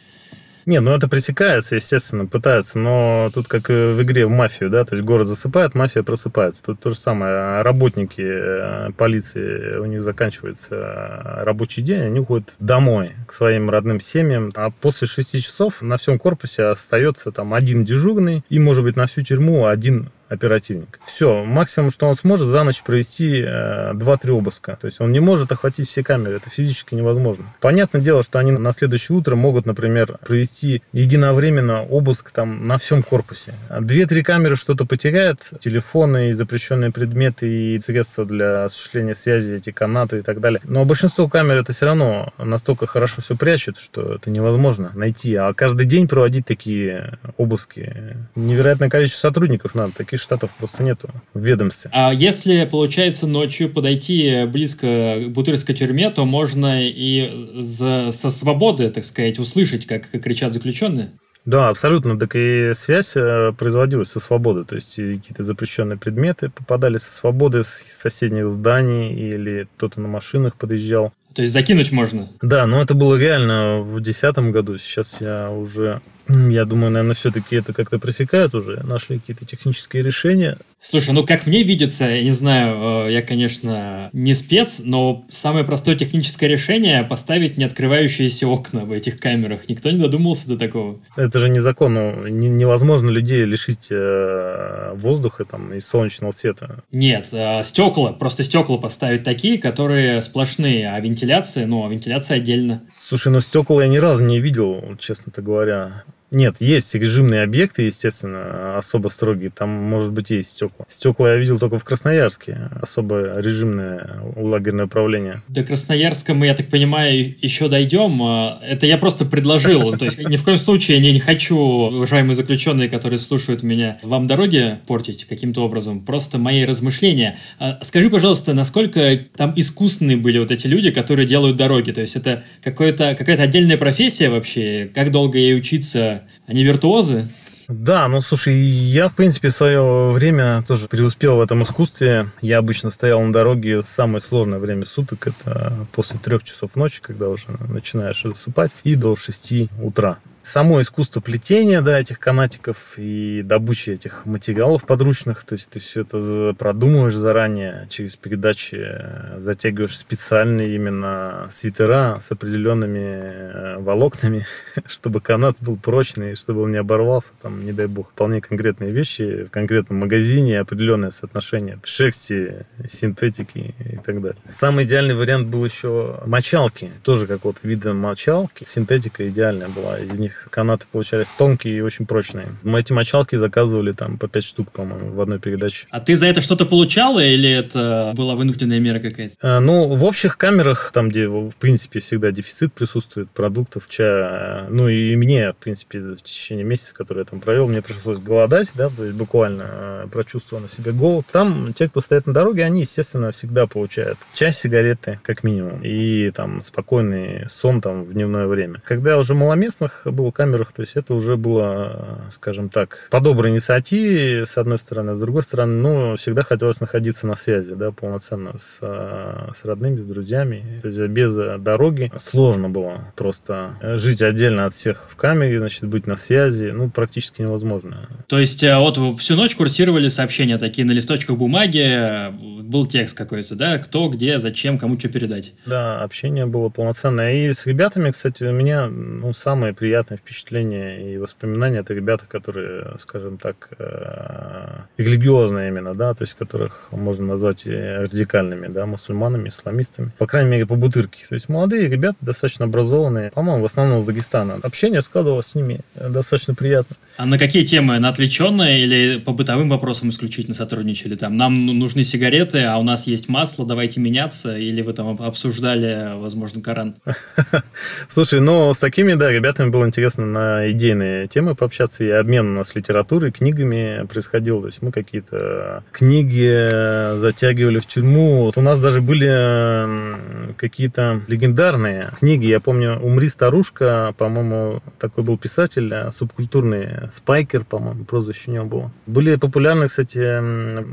[0.66, 4.96] Не, ну это пресекается, естественно, пытается, но тут как в игре в мафию, да, то
[4.96, 6.64] есть город засыпает, мафия просыпается.
[6.64, 13.12] Тут то же самое, работники э, полиции, у них заканчивается рабочий день, они уходят домой
[13.28, 18.42] к своим родным семьям, а после 6 часов на всем корпусе остается там один дежурный
[18.48, 20.98] и, может быть, на всю тюрьму один оперативник.
[21.04, 24.76] Все, максимум, что он сможет за ночь провести э, 2-3 обыска.
[24.80, 27.44] То есть он не может охватить все камеры, это физически невозможно.
[27.60, 33.02] Понятное дело, что они на следующее утро могут, например, провести единовременно обыск там на всем
[33.02, 33.54] корпусе.
[33.80, 40.18] Две-три камеры что-то потеряют, телефоны и запрещенные предметы и средства для осуществления связи, эти канаты
[40.18, 40.60] и так далее.
[40.64, 45.34] Но большинство камер это все равно настолько хорошо все прячут, что это невозможно найти.
[45.34, 48.16] А каждый день проводить такие обыски.
[48.34, 49.92] Невероятное количество сотрудников надо.
[49.92, 51.90] Таких таких штатов просто нету в ведомстве.
[51.92, 58.90] А если, получается, ночью подойти близко к Бутырской тюрьме, то можно и за, со свободы,
[58.90, 61.10] так сказать, услышать, как кричат заключенные?
[61.44, 62.18] Да, абсолютно.
[62.18, 64.64] Так и связь э, производилась со свободы.
[64.64, 70.56] То есть какие-то запрещенные предметы попадали со свободы с соседних зданий или кто-то на машинах
[70.56, 71.12] подъезжал.
[71.34, 72.28] То есть закинуть можно?
[72.42, 74.78] Да, но это было реально в 2010 году.
[74.78, 80.56] Сейчас я уже я думаю, наверное, все-таки это как-то пресекают уже, нашли какие-то технические решения.
[80.80, 85.64] Слушай, ну как мне видится, я не знаю, э, я, конечно, не спец, но самое
[85.64, 89.68] простое техническое решение поставить не открывающиеся окна в этих камерах.
[89.68, 91.00] Никто не додумался до такого.
[91.16, 92.28] Это же незаконно.
[92.28, 96.82] Невозможно людей лишить э, воздуха там, и солнечного света.
[96.90, 102.82] Нет, э, стекла, просто стекла поставить такие, которые сплошные, а вентиляция, ну, а вентиляция отдельно.
[102.92, 106.04] Слушай, ну стекла я ни разу не видел, честно-то говоря.
[106.30, 109.50] Нет, есть режимные объекты, естественно, особо строгие.
[109.50, 110.84] Там, может быть, есть стекла.
[110.88, 112.58] Стекла я видел только в Красноярске.
[112.80, 115.40] Особо режимное лагерное управление.
[115.48, 118.20] До Красноярска мы, я так понимаю, еще дойдем.
[118.22, 119.96] А, это я просто предложил.
[119.96, 124.26] То есть, ни в коем случае я не хочу, уважаемые заключенные, которые слушают меня, вам
[124.26, 126.04] дороги портить каким-то образом.
[126.04, 127.38] Просто мои размышления.
[127.60, 131.92] А, скажи, пожалуйста, насколько там искусственные были вот эти люди, которые делают дороги?
[131.92, 134.90] То есть, это какая-то отдельная профессия вообще?
[134.92, 136.15] Как долго ей учиться?
[136.46, 137.28] Они виртуозы.
[137.68, 142.26] Да, ну слушай, я, в принципе, в свое время тоже преуспел в этом искусстве.
[142.40, 145.26] Я обычно стоял на дороге самое сложное время суток.
[145.26, 150.18] Это после трех часов ночи, когда уже начинаешь засыпать, и до 6 утра.
[150.46, 156.02] Само искусство плетения, да, этих канатиков и добычи этих материалов подручных, то есть ты все
[156.02, 164.46] это продумываешь заранее, через передачи э, затягиваешь специальные именно свитера с определенными э, волокнами,
[164.86, 169.46] чтобы канат был прочный, чтобы он не оборвался, там, не дай бог, вполне конкретные вещи
[169.46, 174.38] в конкретном магазине, определенное соотношение шерсти, синтетики и так далее.
[174.52, 180.35] Самый идеальный вариант был еще мочалки, тоже какого-то вида мочалки, синтетика идеальная была, из них
[180.50, 182.46] канаты получались тонкие и очень прочные.
[182.62, 185.86] Мы эти мочалки заказывали там по 5 штук, по-моему, в одной передаче.
[185.90, 189.34] А ты за это что-то получала или это была вынужденная мера какая-то?
[189.40, 194.88] А, ну, в общих камерах, там, где, в принципе, всегда дефицит присутствует продуктов, чая, ну
[194.88, 198.88] и мне, в принципе, в течение месяца, который я там провел, мне пришлось голодать, да,
[198.88, 201.26] то есть буквально э, прочувствовал на себе голод.
[201.30, 206.30] Там те, кто стоят на дороге, они, естественно, всегда получают часть сигареты, как минимум, и
[206.30, 208.80] там спокойный сон там в дневное время.
[208.84, 213.52] Когда уже маломестных был в камерах, то есть это уже было, скажем так, по доброй
[213.52, 218.58] инициативе, с одной стороны, с другой стороны, ну, всегда хотелось находиться на связи, да, полноценно
[218.58, 220.80] с, с родными, с друзьями.
[220.82, 226.06] То есть без дороги сложно было просто жить отдельно от всех в камере, значит, быть
[226.06, 228.08] на связи, ну, практически невозможно.
[228.26, 232.30] То есть э, вот всю ночь курсировали сообщения такие на листочках бумаги,
[232.62, 235.52] был текст какой-то, да, кто, где, зачем, кому что передать.
[235.66, 237.34] Да, общение было полноценное.
[237.34, 242.94] И с ребятами, кстати, у меня ну, самые приятные впечатления и воспоминания это ребята, которые,
[242.98, 250.12] скажем так, э, религиозные именно, да, то есть которых можно назвать радикальными, да, мусульманами, исламистами.
[250.18, 251.24] По крайней мере, по бутырке.
[251.28, 254.58] То есть молодые ребята, достаточно образованные, по-моему, в основном из Дагестана.
[254.62, 256.96] Общение складывалось с ними достаточно приятно.
[257.16, 257.98] А на какие темы?
[257.98, 261.16] На отвлеченные или по бытовым вопросам исключительно сотрудничали?
[261.16, 264.56] Там нам нужны сигареты, а у нас есть масло, давайте меняться?
[264.56, 266.94] Или вы там обсуждали, возможно, Коран?
[268.08, 272.58] Слушай, ну с такими, да, ребятами было интересно на идейные темы пообщаться, и обмен у
[272.58, 274.60] нас литературой, книгами происходил.
[274.60, 278.44] То есть мы какие-то книги затягивали в тюрьму.
[278.44, 282.44] Вот у нас даже были какие-то легендарные книги.
[282.44, 288.92] Я помню, «Умри, старушка», по-моему, такой был писатель субкультурный Спайкер, по-моему, прозвище у него было.
[289.06, 290.18] Были популярны, кстати,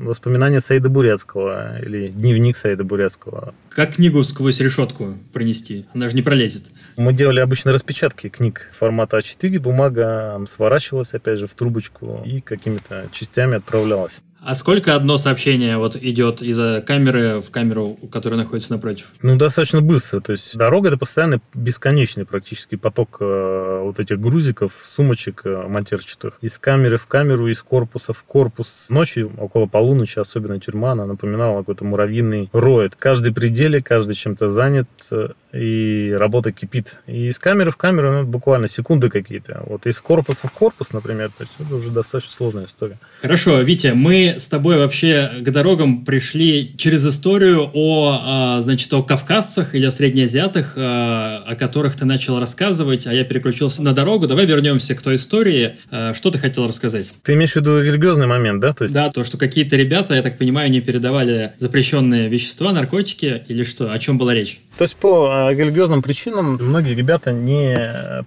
[0.06, 3.54] воспоминания Саида Бурятского или дневник Саида Бурятского.
[3.68, 5.88] Как книгу сквозь решетку пронести?
[5.94, 6.68] Она же не пролезет.
[6.96, 13.08] Мы делали обычно распечатки книг формата А4, бумага сворачивалась, опять же, в трубочку и какими-то
[13.12, 14.22] частями отправлялась.
[14.46, 19.06] А сколько одно сообщение вот идет из камеры в камеру, которая находится напротив?
[19.22, 20.20] Ну, достаточно быстро.
[20.20, 26.40] То есть дорога это постоянно бесконечный практически поток э, вот этих грузиков, сумочек э, матерчатых.
[26.42, 28.90] Из камеры в камеру, из корпуса в корпус.
[28.90, 32.96] Ночью, около полуночи, особенно тюрьма, она напоминала какой-то муравьиный роет.
[32.96, 37.00] Каждый пределе, каждый чем-то занят, э, и работа кипит.
[37.06, 39.64] И из камеры в камеру ну, буквально секунды какие-то.
[39.68, 42.98] Вот из корпуса в корпус, например, то есть это уже достаточно сложная история.
[43.22, 49.04] Хорошо, Витя, мы с тобой вообще к дорогам пришли через историю о, а, значит, о
[49.04, 54.28] кавказцах или о среднеазиатах, а, о которых ты начал рассказывать, а я переключился на дорогу.
[54.28, 55.76] Давай вернемся к той истории.
[55.92, 57.12] А, что ты хотел рассказать?
[57.24, 58.74] Ты имеешь в виду религиозный момент, да?
[58.74, 58.94] То есть...
[58.94, 63.92] Да, то, что какие-то ребята, я так понимаю, не передавали запрещенные вещества, наркотики или что?
[63.92, 64.60] О чем была речь?
[64.78, 67.78] То есть по религиозным причинам многие ребята не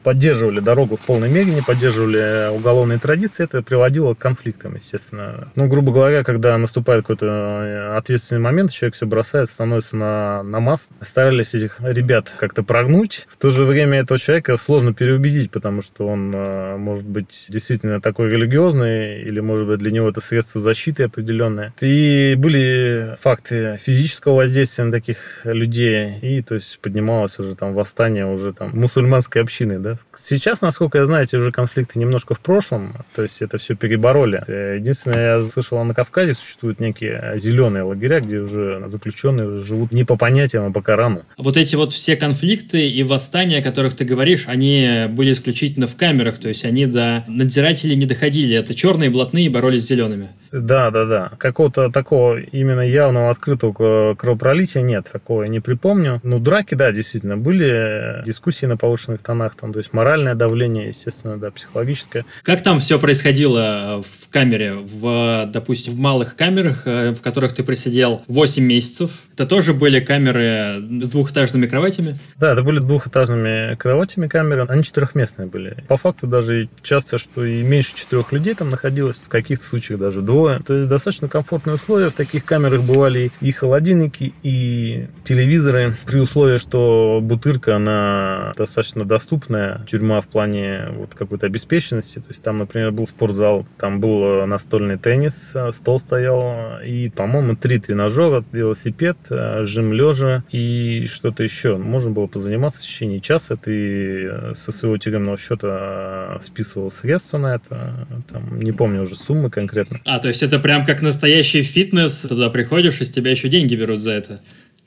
[0.04, 3.44] поддерживали дорогу в полной мере, не поддерживали уголовные традиции.
[3.44, 5.48] Это приводило к конфликтам, естественно.
[5.56, 10.60] Ну, грубо говоря, когда наступает какой-то э, ответственный момент, человек все бросает, становится на, на
[10.60, 10.88] масс.
[11.00, 13.26] Старались этих ребят как-то прогнуть.
[13.30, 18.02] В то же время этого человека сложно переубедить, потому что он э, может быть действительно
[18.02, 21.72] такой религиозный, или может быть для него это средство защиты определенное.
[21.80, 28.26] И были факты физического воздействия на таких людей, и то есть поднималось уже там восстание
[28.26, 29.96] уже там мусульманской общины, да.
[30.14, 34.42] Сейчас, насколько я знаю, эти уже конфликты немножко в прошлом, то есть это все перебороли.
[34.76, 40.16] Единственное, я слышал, на Кавказе существуют некие зеленые лагеря, где уже заключенные живут не по
[40.16, 41.22] понятиям, а по Корану.
[41.38, 45.96] Вот эти вот все конфликты и восстания, о которых ты говоришь, они были исключительно в
[45.96, 48.56] камерах, то есть они до надзирателей не доходили.
[48.56, 50.28] Это черные блатные боролись с зелеными.
[50.52, 51.32] Да, да, да.
[51.38, 56.20] Какого-то такого именно явного открытого кровопролития нет, такого я не припомню.
[56.22, 61.36] Ну, драки, да, действительно, были дискуссии на повышенных тонах, там, то есть моральное давление, естественно,
[61.36, 62.24] да, психологическое.
[62.42, 67.62] Как там все происходило в камере, в, допустим, в малых камерах, э, в которых ты
[67.62, 72.16] просидел 8 месяцев, Это тоже были камеры с двухэтажными кроватями?
[72.38, 74.64] Да, это были двухэтажными кроватями камеры.
[74.66, 75.84] Они четырехместные были.
[75.88, 80.22] По факту даже часто, что и меньше четырех людей там находилось, в каких-то случаях даже
[80.22, 80.60] двое.
[80.60, 82.08] То есть достаточно комфортные условия.
[82.08, 85.92] В таких камерах бывали и холодильники, и телевизоры.
[86.06, 92.20] При условии, что Бутырка, она достаточно доступная тюрьма в плане вот какой-то обеспеченности.
[92.20, 97.78] То есть там, например, был спортзал, там был настольный теннис, стол стоял, и, по-моему, три
[97.78, 101.76] тренажера, велосипед, жим лежа и что-то еще.
[101.76, 103.56] Можно было позаниматься в течение часа.
[103.56, 108.06] Ты со своего тюремного счета списывал средства на это.
[108.30, 110.00] Там, не помню уже суммы конкретно.
[110.04, 112.26] А, то есть это прям как настоящий фитнес.
[112.28, 114.40] Туда приходишь, и с тебя еще деньги берут за это.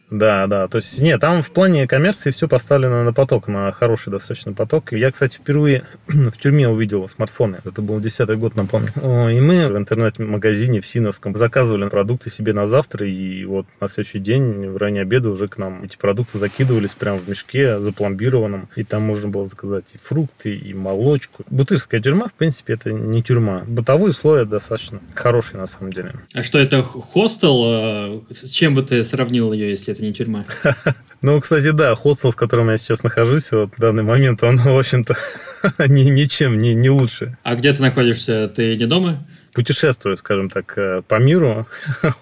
[0.10, 0.68] Да, да.
[0.68, 4.92] То есть, нет, там в плане коммерции все поставлено на поток, на хороший достаточно поток.
[4.92, 7.58] Я, кстати, впервые в тюрьме увидел смартфоны.
[7.64, 8.90] Это был 10 год, напомню.
[8.96, 14.20] И мы в интернет-магазине в Синовском заказывали продукты себе на завтра, и вот на следующий
[14.20, 18.84] день в раннее обеда уже к нам эти продукты закидывались прямо в мешке запломбированном, и
[18.84, 21.44] там можно было заказать и фрукты, и молочку.
[21.50, 23.64] Бутырская тюрьма, в принципе, это не тюрьма.
[23.68, 26.16] Бытовые условия достаточно хорошие, на самом деле.
[26.34, 27.62] А что это, хостел?
[27.66, 30.46] А, с чем бы ты сравнил ее, если не тюрьма.
[31.22, 34.80] Ну, кстати, да, хостел, в котором я сейчас нахожусь, вот в данный момент, он, в
[34.80, 35.16] общем-то,
[35.90, 37.38] ни, ничем не, не лучше.
[37.44, 38.48] А где ты находишься?
[38.48, 39.28] Ты не дома?
[39.54, 41.68] Путешествую, скажем так, э, по миру,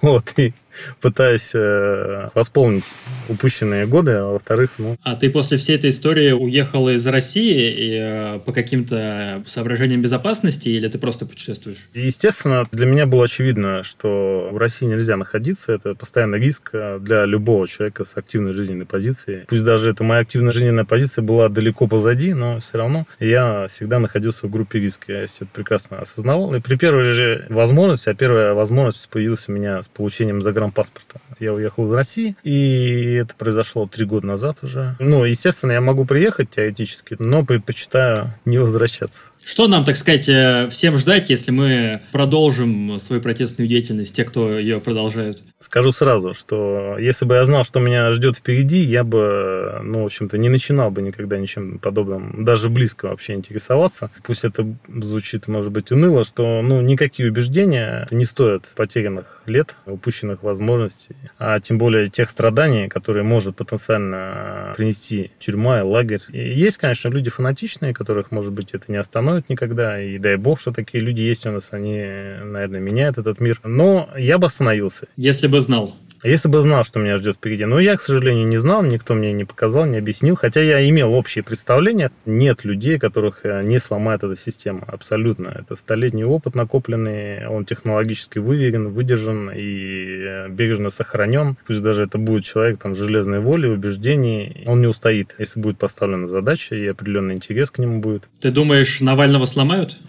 [0.02, 0.56] вот, и
[1.02, 2.86] пытаясь э, восполнить
[3.30, 4.98] упущенные годы, а во-вторых, ну...
[5.04, 10.70] А ты после всей этой истории уехал из России и, э, по каким-то соображениям безопасности
[10.70, 11.88] или ты просто путешествуешь?
[11.94, 15.74] Естественно, для меня было очевидно, что в России нельзя находиться.
[15.74, 19.46] Это постоянный риск э, для любого человека с активной жизненной позицией.
[19.48, 24.00] Пусть даже эта моя активная жизненная позиция была далеко позади, но все равно я всегда
[24.00, 25.14] находился в группе риска.
[25.14, 26.54] Я все это прекрасно осознавал.
[26.56, 31.20] И при первой же возможности, а первая возможность появилась у меня с получением загран паспорта.
[31.40, 34.96] Я уехал из России, и это произошло три года назад уже.
[35.00, 39.22] Ну, естественно, я могу приехать теоретически, но предпочитаю не возвращаться.
[39.48, 44.60] Что нам, так сказать, э, всем ждать, если мы продолжим свою протестную деятельность, те, кто
[44.60, 45.42] ее продолжают?
[45.60, 50.06] Скажу сразу, что если бы я знал, что меня ждет впереди, я бы, ну, в
[50.06, 54.12] общем-то, не начинал бы никогда ничем подобным, даже близко вообще интересоваться.
[54.24, 60.44] Пусть это звучит, может быть, уныло, что, ну, никакие убеждения не стоят потерянных лет, упущенных
[60.44, 66.22] возможностей, а тем более тех страданий, которые может потенциально принести тюрьма и лагерь.
[66.32, 70.00] И есть, конечно, люди фанатичные, которых, может быть, это не остановит, никогда.
[70.02, 71.70] И дай бог, что такие люди есть у нас.
[71.72, 72.06] Они,
[72.44, 73.60] наверное, меняют этот мир.
[73.64, 75.08] Но я бы остановился.
[75.16, 75.96] Если бы знал.
[76.24, 77.66] Если бы знал, что меня ждет впереди.
[77.66, 80.36] Но я, к сожалению, не знал, никто мне не показал, не объяснил.
[80.36, 82.12] Хотя я имел общее представление.
[82.26, 84.84] Нет людей, которых э, не сломает эта система.
[84.88, 85.50] Абсолютно.
[85.50, 87.48] Это столетний опыт накопленный.
[87.48, 91.56] Он технологически выверен, выдержан и э, бережно сохранен.
[91.68, 94.64] Пусть даже это будет человек там, с железной волей, убеждений.
[94.66, 98.28] Он не устоит, если будет поставлена задача и определенный интерес к нему будет.
[98.42, 100.00] Ты думаешь, Навального сломают?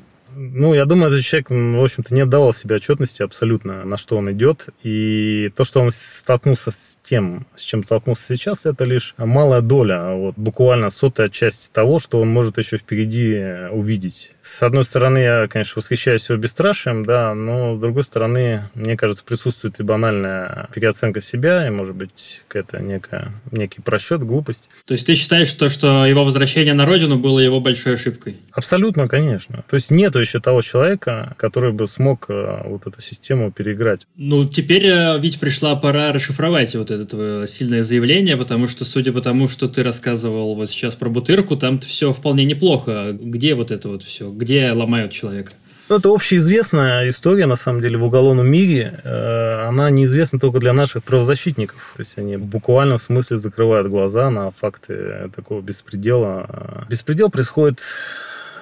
[0.40, 4.30] Ну, я думаю, этот человек, в общем-то, не отдавал себе отчетности абсолютно, на что он
[4.30, 4.68] идет.
[4.84, 10.14] И то, что он столкнулся с тем, с чем столкнулся сейчас, это лишь малая доля,
[10.14, 14.36] вот буквально сотая часть того, что он может еще впереди увидеть.
[14.40, 19.24] С одной стороны, я, конечно, восхищаюсь его бесстрашием, да, но с другой стороны, мне кажется,
[19.24, 24.70] присутствует и банальная переоценка себя, и, может быть, какая-то некая, некий просчет, глупость.
[24.86, 28.36] То есть ты считаешь, что, что его возвращение на родину было его большой ошибкой?
[28.52, 29.64] Абсолютно, конечно.
[29.68, 34.06] То есть нету еще того человека, который бы смог э, вот эту систему переиграть.
[34.16, 39.12] Ну, теперь э, ведь пришла пора расшифровать вот это твое сильное заявление, потому что, судя
[39.12, 43.16] по тому, что ты рассказывал вот сейчас про Бутырку, там все вполне неплохо.
[43.18, 44.30] Где вот это вот все?
[44.30, 45.52] Где ломают человека?
[45.88, 49.00] Ну, это общеизвестная история, на самом деле, в уголовном мире.
[49.04, 51.94] Э, она неизвестна только для наших правозащитников.
[51.96, 56.86] То есть они буквально в смысле закрывают глаза на факты такого беспредела.
[56.90, 57.80] Беспредел происходит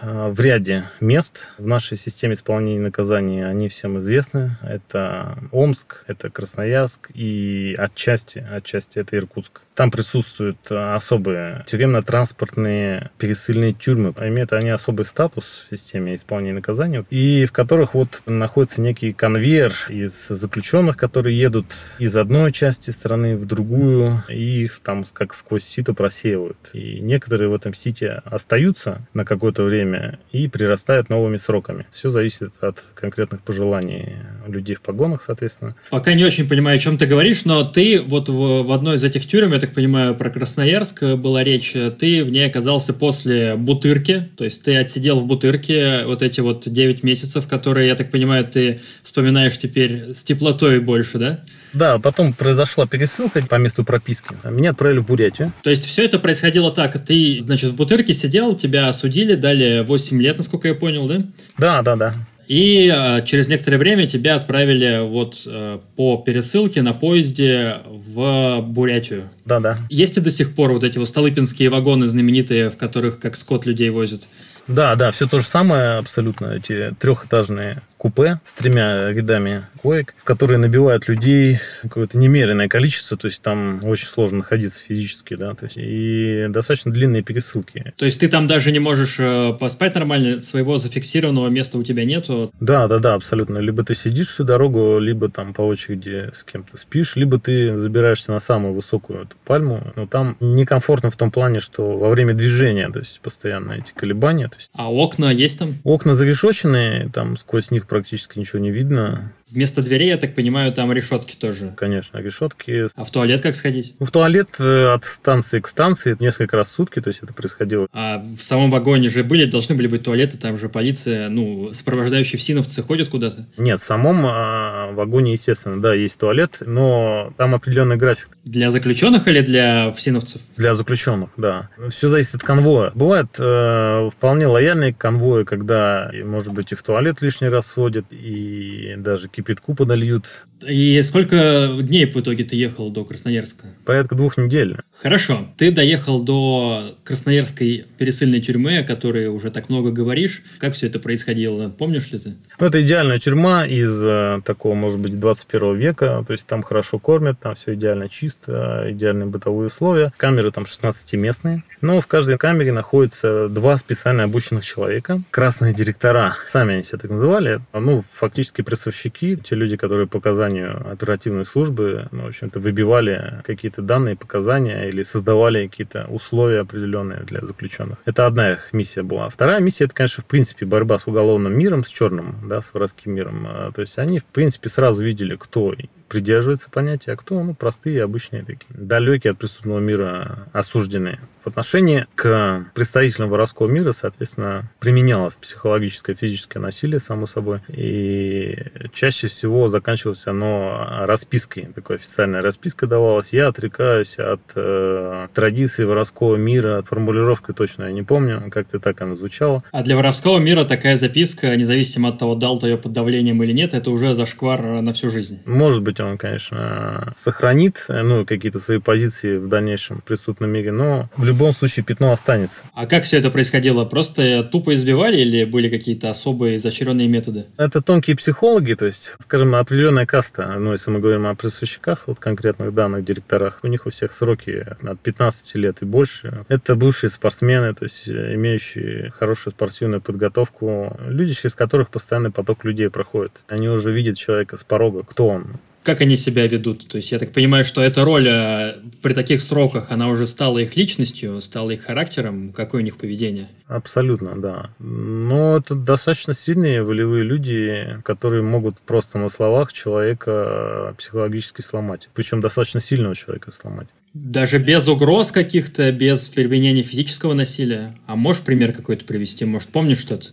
[0.02, 3.44] в ряде мест в нашей системе исполнения наказаний.
[3.44, 4.56] Они всем известны.
[4.62, 9.62] Это Омск, это Красноярск и отчасти, отчасти это Иркутск.
[9.76, 14.14] Там присутствуют особые тюремно-транспортные пересыльные тюрьмы.
[14.18, 19.74] Имеют они особый статус в системе исполнения наказаний, и в которых вот находится некий конвейер
[19.90, 21.66] из заключенных, которые едут
[21.98, 26.56] из одной части страны в другую, и их там как сквозь сито просеивают.
[26.72, 31.86] И некоторые в этом сите остаются на какое-то время и прирастают новыми сроками.
[31.90, 35.76] Все зависит от конкретных пожеланий людей в погонах, соответственно.
[35.90, 39.04] Пока не очень понимаю, о чем ты говоришь, но ты вот в, в одной из
[39.04, 41.74] этих тюрем, это так понимаю, про Красноярск была речь.
[41.98, 46.66] Ты в ней оказался после Бутырки, то есть ты отсидел в Бутырке вот эти вот
[46.66, 51.40] 9 месяцев, которые, я так понимаю, ты вспоминаешь теперь с теплотой больше, да?
[51.72, 54.35] Да, потом произошла пересылка по месту прописки.
[54.48, 55.52] Меня отправили в Бурятию.
[55.62, 57.05] То есть все это происходило так.
[57.05, 61.22] Ты, значит, в Бутырке сидел, тебя осудили, дали 8 лет, насколько я понял, да?
[61.59, 62.14] Да, да, да.
[62.48, 69.28] И э, через некоторое время тебя отправили вот э, по пересылке на поезде в Бурятию.
[69.44, 69.76] Да, да.
[69.90, 73.66] Есть ли до сих пор вот эти вот столыпинские вагоны знаменитые, в которых как скот
[73.66, 74.22] людей возят?
[74.68, 76.46] Да, да, все то же самое абсолютно.
[76.46, 83.42] Эти трехэтажные купе с тремя рядами коек, которые набивают людей какое-то немеренное количество, то есть
[83.42, 87.92] там очень сложно находиться физически, да, то есть и достаточно длинные пересылки.
[87.96, 92.04] То есть ты там даже не можешь э, поспать нормально, своего зафиксированного места у тебя
[92.04, 92.52] нету?
[92.61, 93.59] Да, да, да, абсолютно.
[93.59, 98.32] Либо ты сидишь всю дорогу, либо там по очереди с кем-то спишь, либо ты забираешься
[98.32, 102.88] на самую высокую эту пальму, но там некомфортно в том плане, что во время движения,
[102.88, 104.48] то есть постоянно эти колебания.
[104.48, 104.70] То есть...
[104.74, 105.78] А окна есть там?
[105.84, 109.32] Окна зарешоченные, там сквозь них практически ничего не видно.
[109.57, 111.72] Вместо дверей, я так понимаю, там решетки тоже.
[111.78, 112.88] Конечно, решетки.
[112.94, 113.94] А в туалет как сходить?
[113.98, 117.32] Ну, в туалет э, от станции к станции несколько раз в сутки, то есть это
[117.32, 117.88] происходило.
[117.90, 122.38] А в самом вагоне же были, должны были быть туалеты, там же полиция, ну, сопровождающие
[122.38, 123.46] всиновцы ходят куда-то?
[123.57, 128.28] Нет, в самом а, вагоне, естественно, да, есть туалет, но там определенный график.
[128.44, 130.42] Для заключенных или для всиновцев?
[130.59, 131.70] Для заключенных, да.
[131.88, 132.92] Все зависит от конвоя.
[132.94, 138.96] Бывают э, вполне лояльные конвои, когда, может быть, и в туалет лишний раз сводят, и
[138.98, 140.47] даже кипятку подольют.
[140.66, 143.66] И сколько дней в итоге ты ехал до Красноярска?
[143.84, 144.76] Порядка двух недель.
[145.01, 145.47] Хорошо.
[145.57, 150.42] Ты доехал до Красноярской пересыльной тюрьмы, о которой уже так много говоришь.
[150.59, 151.68] Как все это происходило?
[151.68, 152.34] Помнишь ли ты?
[152.59, 156.24] Ну, это идеальная тюрьма из э, такого, может быть, 21 века.
[156.26, 160.12] То есть там хорошо кормят, там все идеально чисто, идеальные бытовые условия.
[160.16, 161.61] Камеры там 16-местные.
[161.80, 165.18] Но в каждой камере находится два специально обученных человека.
[165.30, 166.34] Красные директора.
[166.46, 167.61] Сами они себя так называли.
[167.72, 173.80] Ну, фактически прессовщики, те люди, которые показали оказанию оперативной службы, ну, в общем-то, выбивали какие-то
[173.80, 177.98] данные, показания или создавали какие-то условия определенные для заключенных.
[178.04, 179.28] Это одна их миссия была.
[179.28, 183.12] Вторая миссия, это, конечно, в принципе, борьба с уголовным миром, с черным, да, с воровским
[183.12, 183.47] миром.
[183.49, 185.74] А, то есть они, в принципе, сразу видели, кто
[186.09, 191.18] придерживается понятия, а кто, ну, простые, обычные такие, далекие от преступного мира осужденные.
[191.44, 198.59] В отношении к представителям воровского мира, соответственно, применялось психологическое, физическое насилие, само собой, и
[198.92, 203.32] чаще всего заканчивалось оно распиской, такой официальная расписка давалась.
[203.32, 209.14] Я отрекаюсь от э, традиции воровского мира, формулировки точно я не помню, как-то так она
[209.14, 209.62] звучала.
[209.70, 213.52] А для воровского мира такая записка, независимо от того, дал ты ее под давлением или
[213.52, 215.40] нет, это уже зашквар на всю жизнь.
[215.44, 221.24] Может быть, он, конечно, сохранит ну, какие-то свои позиции в дальнейшем преступном мире, но в
[221.24, 222.64] любом случае пятно останется.
[222.74, 223.84] А как все это происходило?
[223.84, 227.47] Просто тупо избивали или были какие-то особые изощренные методы?
[227.57, 232.18] Это тонкие психологи, то есть, скажем, определенная каста, ну, если мы говорим о присущиках, вот
[232.18, 236.44] конкретных данных директорах, у них у всех сроки от 15 лет и больше.
[236.49, 242.90] Это бывшие спортсмены, то есть имеющие хорошую спортивную подготовку, люди, через которых постоянный поток людей
[242.90, 243.32] проходит.
[243.49, 245.47] Они уже видят человека с порога, кто он,
[245.87, 246.89] как они себя ведут.
[246.89, 250.59] То есть я так понимаю, что эта роль э, при таких сроках, она уже стала
[250.59, 252.53] их личностью, стала их характером.
[252.53, 253.49] Какое у них поведение?
[253.68, 254.70] Абсолютно, да.
[254.80, 262.09] Но это достаточно сильные волевые люди, которые могут просто на словах человека психологически сломать.
[262.14, 263.89] Причем достаточно сильного человека сломать.
[264.12, 267.95] Даже без угроз каких-то, без применения физического насилия.
[268.07, 269.45] А можешь пример какой-то привести?
[269.45, 270.30] Может, помнишь что-то?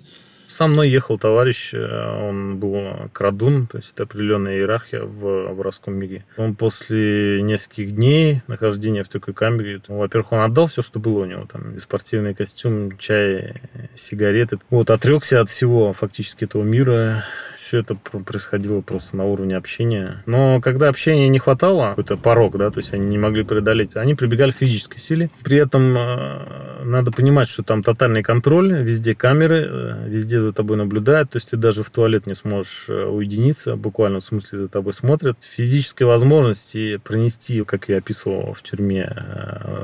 [0.54, 5.96] Со мной ехал товарищ, э, он был крадун, то есть это определенная иерархия в воровском
[5.96, 6.26] мире.
[6.38, 11.24] Он после нескольких дней нахождения в такой камере, ну, во-первых, он отдал все, что было
[11.24, 13.56] у него, там, спортивный костюм, чай,
[13.96, 14.60] сигареты.
[14.70, 17.24] Вот, отрекся от всего фактически этого мира,
[17.64, 20.22] все это происходило просто на уровне общения.
[20.26, 24.16] Но когда общения не хватало, какой-то порог, да, то есть они не могли преодолеть, они
[24.16, 25.30] прибегали к физической силе.
[25.44, 30.78] При этом э, надо понимать, что там тотальный контроль, везде камеры, э, везде за тобой
[30.78, 34.70] наблюдают, то есть ты даже в туалет не сможешь э, уединиться, буквально в смысле за
[34.70, 35.38] тобой смотрят.
[35.42, 39.10] Физической возможности пронести, как я описывал в тюрьме,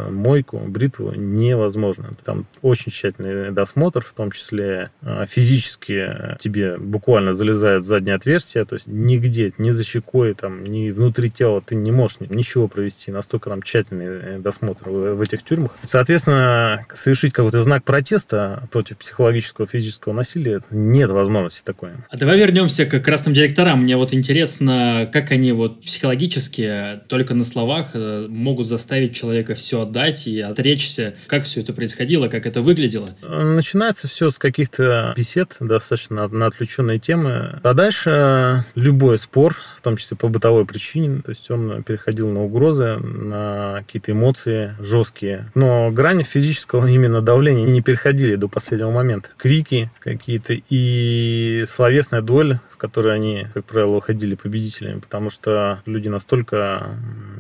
[0.09, 2.11] мойку, бритву невозможно.
[2.25, 4.91] Там очень тщательный досмотр, в том числе
[5.27, 10.91] физически тебе буквально залезают прорезают заднее отверстие, то есть нигде, ни за щекой, там, ни
[10.91, 15.43] внутри тела ты не можешь ничего провести, настолько там тщательный э, досмотр в, в этих
[15.43, 15.72] тюрьмах.
[15.84, 21.91] Соответственно, совершить какой-то знак протеста против психологического, физического насилия нет возможности такой.
[22.09, 23.84] А давай вернемся к красным директорам.
[23.84, 29.82] Мне вот интересно, как они вот психологически только на словах э, могут заставить человека все
[29.82, 31.15] отдать и отречься.
[31.28, 33.09] Как все это происходило, как это выглядело?
[33.22, 37.59] Начинается все с каких-то бесед, достаточно на отвлеченные темы.
[37.62, 42.43] А дальше любой спор, в том числе по бытовой причине, то есть он переходил на
[42.43, 45.45] угрозы, на какие-то эмоции жесткие.
[45.55, 49.30] Но грани физического именно давления не переходили до последнего момента.
[49.38, 56.07] Крики какие-то и словесная дуэль, в которой они, как правило, уходили победителями, потому что люди
[56.07, 56.88] настолько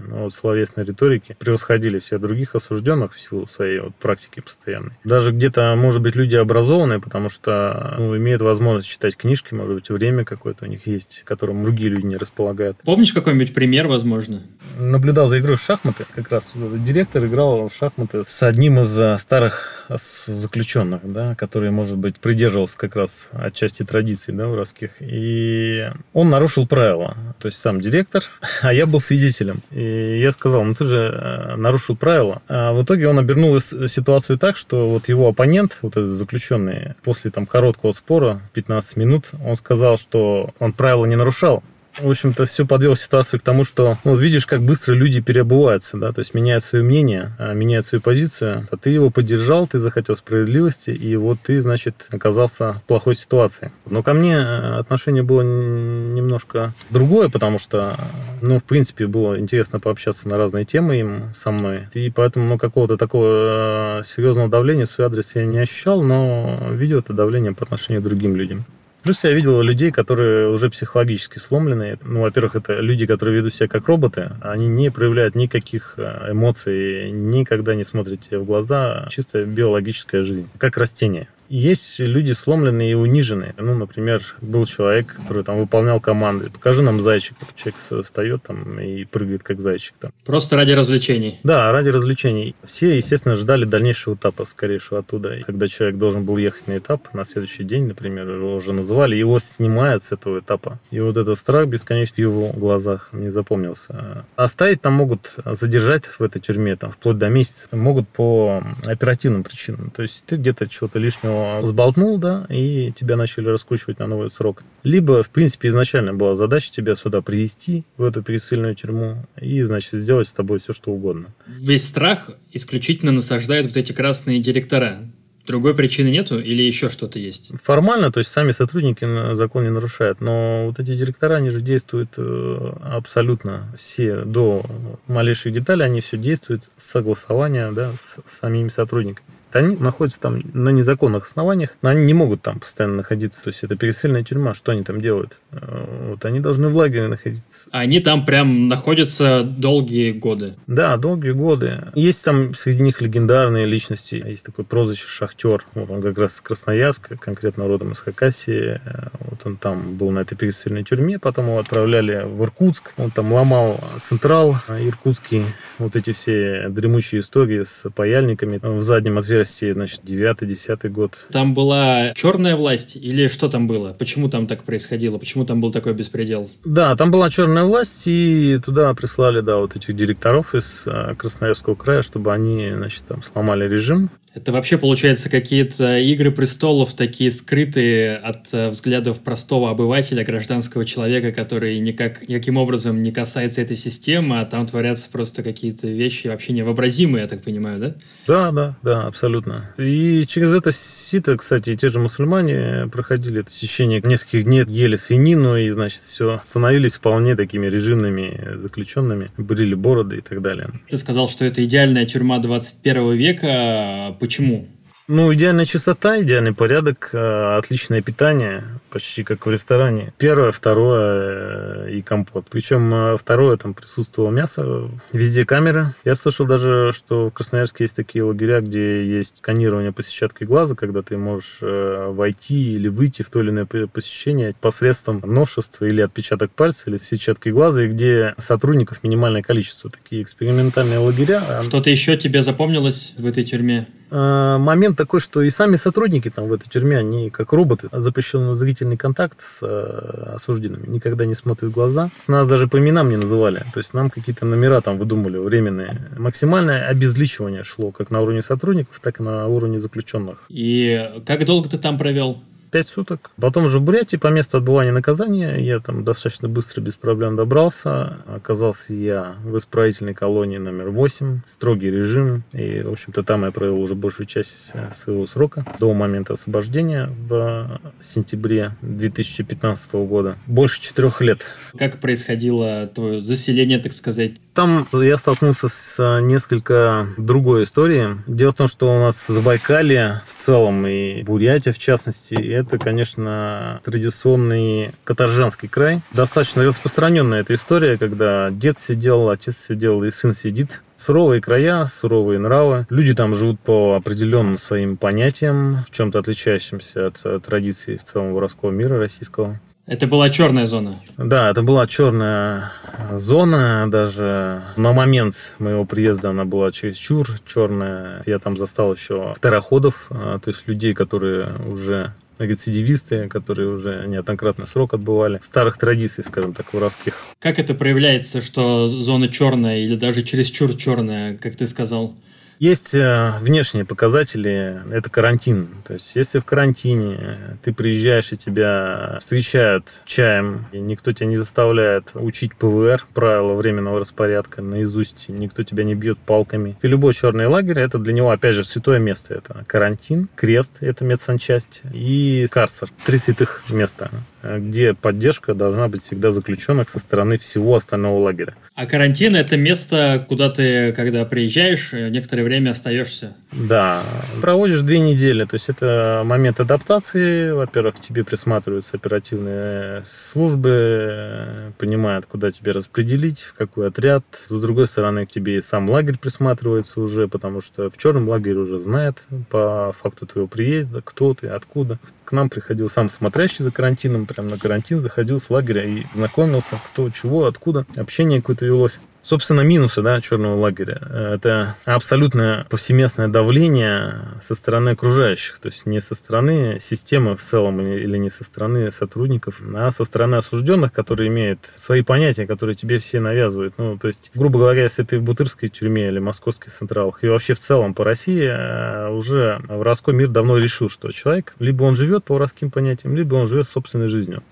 [0.09, 4.91] вот, словесной риторики превосходили всех других осужденных в силу своей вот, практики постоянной.
[5.03, 9.89] Даже где-то, может быть, люди образованные, потому что ну, имеют возможность читать книжки, может быть,
[9.89, 12.77] время какое-то у них есть, которым другие люди не располагают.
[12.83, 14.43] Помнишь какой-нибудь пример, возможно?
[14.77, 16.05] Наблюдал за игрой в шахматы.
[16.15, 21.97] Как раз директор играл в шахматы с одним из э, старых заключенных, да, который, может
[21.97, 24.91] быть, придерживался как раз отчасти традиций да, воровских.
[25.01, 27.15] И он нарушил правила.
[27.39, 28.23] То есть сам директор,
[28.61, 29.59] а я был свидетелем.
[29.71, 32.41] И я сказал, ну ты же э, нарушил правила.
[32.47, 37.31] А в итоге он обернул ситуацию так, что вот его оппонент, вот этот заключенный, после
[37.31, 41.63] там короткого спора, 15 минут, он сказал, что он правила не нарушал,
[42.01, 45.97] в общем-то, все подвел ситуацию к тому, что ну, вот видишь, как быстро люди переобуваются,
[45.97, 48.67] да, то есть меняют свое мнение, а, меняют свою позицию.
[48.71, 53.71] А ты его поддержал, ты захотел справедливости, и вот ты, значит, оказался в плохой ситуации.
[53.89, 57.95] Но ко мне э, отношение было немножко другое, потому что,
[58.41, 61.87] ну, в принципе, было интересно пообщаться на разные темы им со мной.
[61.93, 66.57] И поэтому, ну, какого-то такого э, серьезного давления в свой адрес я не ощущал, но
[66.71, 68.65] видел это давление по отношению к другим людям.
[69.09, 71.97] Плюс я видел людей, которые уже психологически сломлены.
[72.03, 74.33] Ну, во-первых, это люди, которые ведут себя как роботы.
[74.39, 79.07] Они не проявляют никаких э, эмоций, никогда не смотрят тебе в глаза.
[79.09, 81.27] Чисто биологическая жизнь, как растение.
[81.49, 83.55] Есть люди сломленные и униженные.
[83.57, 86.51] Ну, например, был человек, который там выполнял команды.
[86.51, 87.35] Покажи нам зайчик.
[87.55, 89.95] Человек встает там и прыгает как зайчик.
[89.99, 90.11] Там.
[90.25, 91.39] Просто ради развлечений.
[91.43, 92.55] Да, ради развлечений.
[92.63, 95.35] Все, естественно, ждали дальнейшего этапа, скорейшего оттуда.
[95.37, 99.15] И когда человек должен был ехать на этап, на следующий день, например, его уже называли,
[99.15, 100.79] его снимают с этого этапа.
[100.91, 104.23] И вот этот страх бесконечный в его глазах не запомнился.
[104.35, 107.67] Оставить там могут, задержать в этой тюрьме там, вплоть до месяца.
[107.71, 109.89] Могут по оперативным причинам.
[109.89, 114.63] То есть ты где-то чего-то лишнего сболтнул, да, и тебя начали раскручивать на новый срок.
[114.83, 119.93] Либо, в принципе, изначально была задача тебя сюда привести, в эту пересыльную тюрьму, и, значит,
[119.93, 121.27] сделать с тобой все, что угодно.
[121.47, 124.99] Весь страх исключительно насаждают вот эти красные директора.
[125.47, 127.51] Другой причины нету или еще что-то есть?
[127.63, 132.11] Формально, то есть сами сотрудники закон не нарушают, но вот эти директора, они же действуют
[132.17, 134.63] э, абсолютно все до
[135.07, 139.25] малейших деталей, они все действуют с согласования да, с самими сотрудниками
[139.55, 143.43] они находятся там на незаконных основаниях, но они не могут там постоянно находиться.
[143.43, 145.39] То есть это пересыльная тюрьма, что они там делают?
[145.51, 147.69] Э, вот они должны в лагере находиться.
[147.71, 150.55] Они там прям находятся долгие годы.
[150.67, 151.83] Да, долгие годы.
[151.95, 154.15] Есть там среди них легендарные личности.
[154.15, 155.65] Есть такой прозвище Шахтер.
[155.73, 158.79] Вот он как раз с Красноярска, конкретно родом из Хакасии.
[159.19, 162.93] Вот он там был на этой пересыльной тюрьме, потом его отправляли в Иркутск.
[162.97, 165.43] Он там ломал Централ иркутский.
[165.79, 171.27] Вот эти все дремучие истории с паяльниками в заднем отверстии России, значит, 9-10 год.
[171.31, 173.93] Там была черная власть или что там было?
[173.93, 175.17] Почему там так происходило?
[175.17, 176.49] Почему там был такой беспредел?
[176.65, 181.75] Да, там была черная власть, и туда прислали, да, вот этих директоров из э, Красноярского
[181.75, 184.09] края, чтобы они, значит, там сломали режим.
[184.33, 191.31] Это вообще, получается, какие-то игры престолов, такие скрытые от э, взглядов простого обывателя, гражданского человека,
[191.31, 196.53] который никак, никаким образом не касается этой системы, а там творятся просто какие-то вещи вообще
[196.53, 197.95] невообразимые, я так понимаю, да?
[198.27, 199.73] Да, да, да, абсолютно.
[199.77, 205.57] И через это сито, кстати, те же мусульмане проходили это течение нескольких дней, ели свинину
[205.57, 210.69] и, значит, все, становились вполне такими режимными заключенными, брили бороды и так далее.
[210.89, 214.67] Ты сказал, что это идеальная тюрьма 21 века Почему?
[215.07, 218.61] Ну, идеальная чистота, идеальный порядок, э, отличное питание,
[218.91, 220.13] почти как в ресторане.
[220.19, 222.45] Первое, второе э, и компот.
[222.51, 225.95] Причем э, второе, там присутствовало мясо, везде камеры.
[226.05, 230.75] Я слышал даже, что в Красноярске есть такие лагеря, где есть сканирование по сетчаткой глаза,
[230.75, 236.51] когда ты можешь войти или выйти в то или иное посещение посредством новшества или отпечаток
[236.51, 239.89] пальца, или сетчаткой глаза, и где сотрудников минимальное количество.
[239.89, 241.41] Такие экспериментальные лагеря.
[241.63, 243.87] Что-то еще тебе запомнилось в этой тюрьме?
[244.11, 248.55] Э, момент такой, что и сами сотрудники там в этой тюрьме, они как роботы, запрещенный
[248.55, 252.09] зрительный контакт с э, осужденными, никогда не смотрят в глаза.
[252.27, 255.91] Нас даже по именам не называли, то есть нам какие-то номера там выдумали временные.
[256.17, 260.45] Максимальное обезличивание шло как на уровне сотрудников, так и на уровне заключенных.
[260.49, 262.39] И как долго ты там провел?
[262.69, 263.31] Пять суток.
[263.39, 268.17] Потом уже в Бурятии по месту отбывания наказания я там достаточно быстро, без проблем добрался.
[268.27, 271.41] Оказался я в исправительной колонии номер 8.
[271.45, 272.43] Строгий режим.
[272.53, 277.09] И, в общем-то, там я провел уже большую часть э, своего срока до момента освобождения
[277.27, 280.37] в сентябре 2015 года.
[280.47, 281.55] Больше четырех лет.
[281.77, 284.33] Как происходило твое заселение, так сказать?
[284.53, 288.15] Там я столкнулся с э, несколько другой историей.
[288.27, 293.81] Дело в том, что у нас Забайкалье в целом и Бурятия в частности, это, конечно,
[293.83, 296.01] традиционный каторжанский край.
[296.11, 300.81] Достаточно распространенная эта история, когда дед сидел, отец сидел и сын сидит.
[300.97, 302.85] Суровые края, суровые нравы.
[302.89, 308.71] Люди там живут по определенным своим понятиям, в чем-то отличающимся от традиций в целом воровского
[308.71, 309.59] мира российского.
[309.89, 311.01] Это была черная зона.
[311.17, 312.71] Да, это была черная
[313.11, 313.89] зона.
[313.89, 318.21] Даже на момент моего приезда она была чересчур черная.
[318.27, 324.67] Я там застал еще второходов, а, то есть людей, которые уже рецидивисты, которые уже неоднократно
[324.67, 325.39] срок отбывали.
[325.41, 327.15] Старых традиций, скажем так, воровских.
[327.39, 332.15] Как это проявляется, что зона черная или даже чересчур черная, как ты сказал?
[332.59, 335.69] Есть э, внешние показатели, это карантин.
[335.87, 341.37] То есть, если в карантине ты приезжаешь и тебя встречают чаем, и никто тебя не
[341.37, 346.75] заставляет учить ПВР, правила временного распорядка наизусть, никто тебя не бьет палками.
[346.81, 349.35] И любой черный лагерь, это для него, опять же, святое место.
[349.35, 352.89] Это карантин, крест, это медсанчасть, и карцер.
[353.05, 354.09] Три святых места
[354.43, 358.55] где поддержка должна быть всегда заключенных со стороны всего остального лагеря.
[358.75, 363.35] А карантин– это место, куда ты, когда приезжаешь, некоторое время остаешься.
[363.51, 364.01] Да,
[364.41, 365.43] проводишь две недели.
[365.45, 367.51] То есть это момент адаптации.
[367.51, 374.23] Во-первых, к тебе присматриваются оперативные службы, понимают, куда тебе распределить, в какой отряд.
[374.47, 378.57] С другой стороны, к тебе и сам лагерь присматривается уже, потому что в черном лагере
[378.57, 381.97] уже знает по факту твоего приезда, кто ты, откуда.
[382.25, 386.77] К нам приходил сам смотрящий за карантином, прям на карантин заходил с лагеря и знакомился,
[386.85, 387.85] кто, чего, откуда.
[387.97, 388.99] Общение какое-то велось.
[389.21, 391.01] Собственно, минусы да, черного лагеря–
[391.33, 397.81] это абсолютное повсеместное давление со стороны окружающих, то есть не со стороны системы в целом
[397.81, 402.97] или не со стороны сотрудников, а со стороны осужденных, которые имеют свои понятия, которые тебе
[402.97, 403.73] все навязывают.
[403.77, 407.53] Ну, то есть, грубо говоря, если ты в Бутырской тюрьме или Московских централах и вообще
[407.53, 412.23] в целом по России, э, уже воровской мир давно решил, что человек либо он живет
[412.23, 414.43] по воровским понятиям, либо он живет собственной жизнью.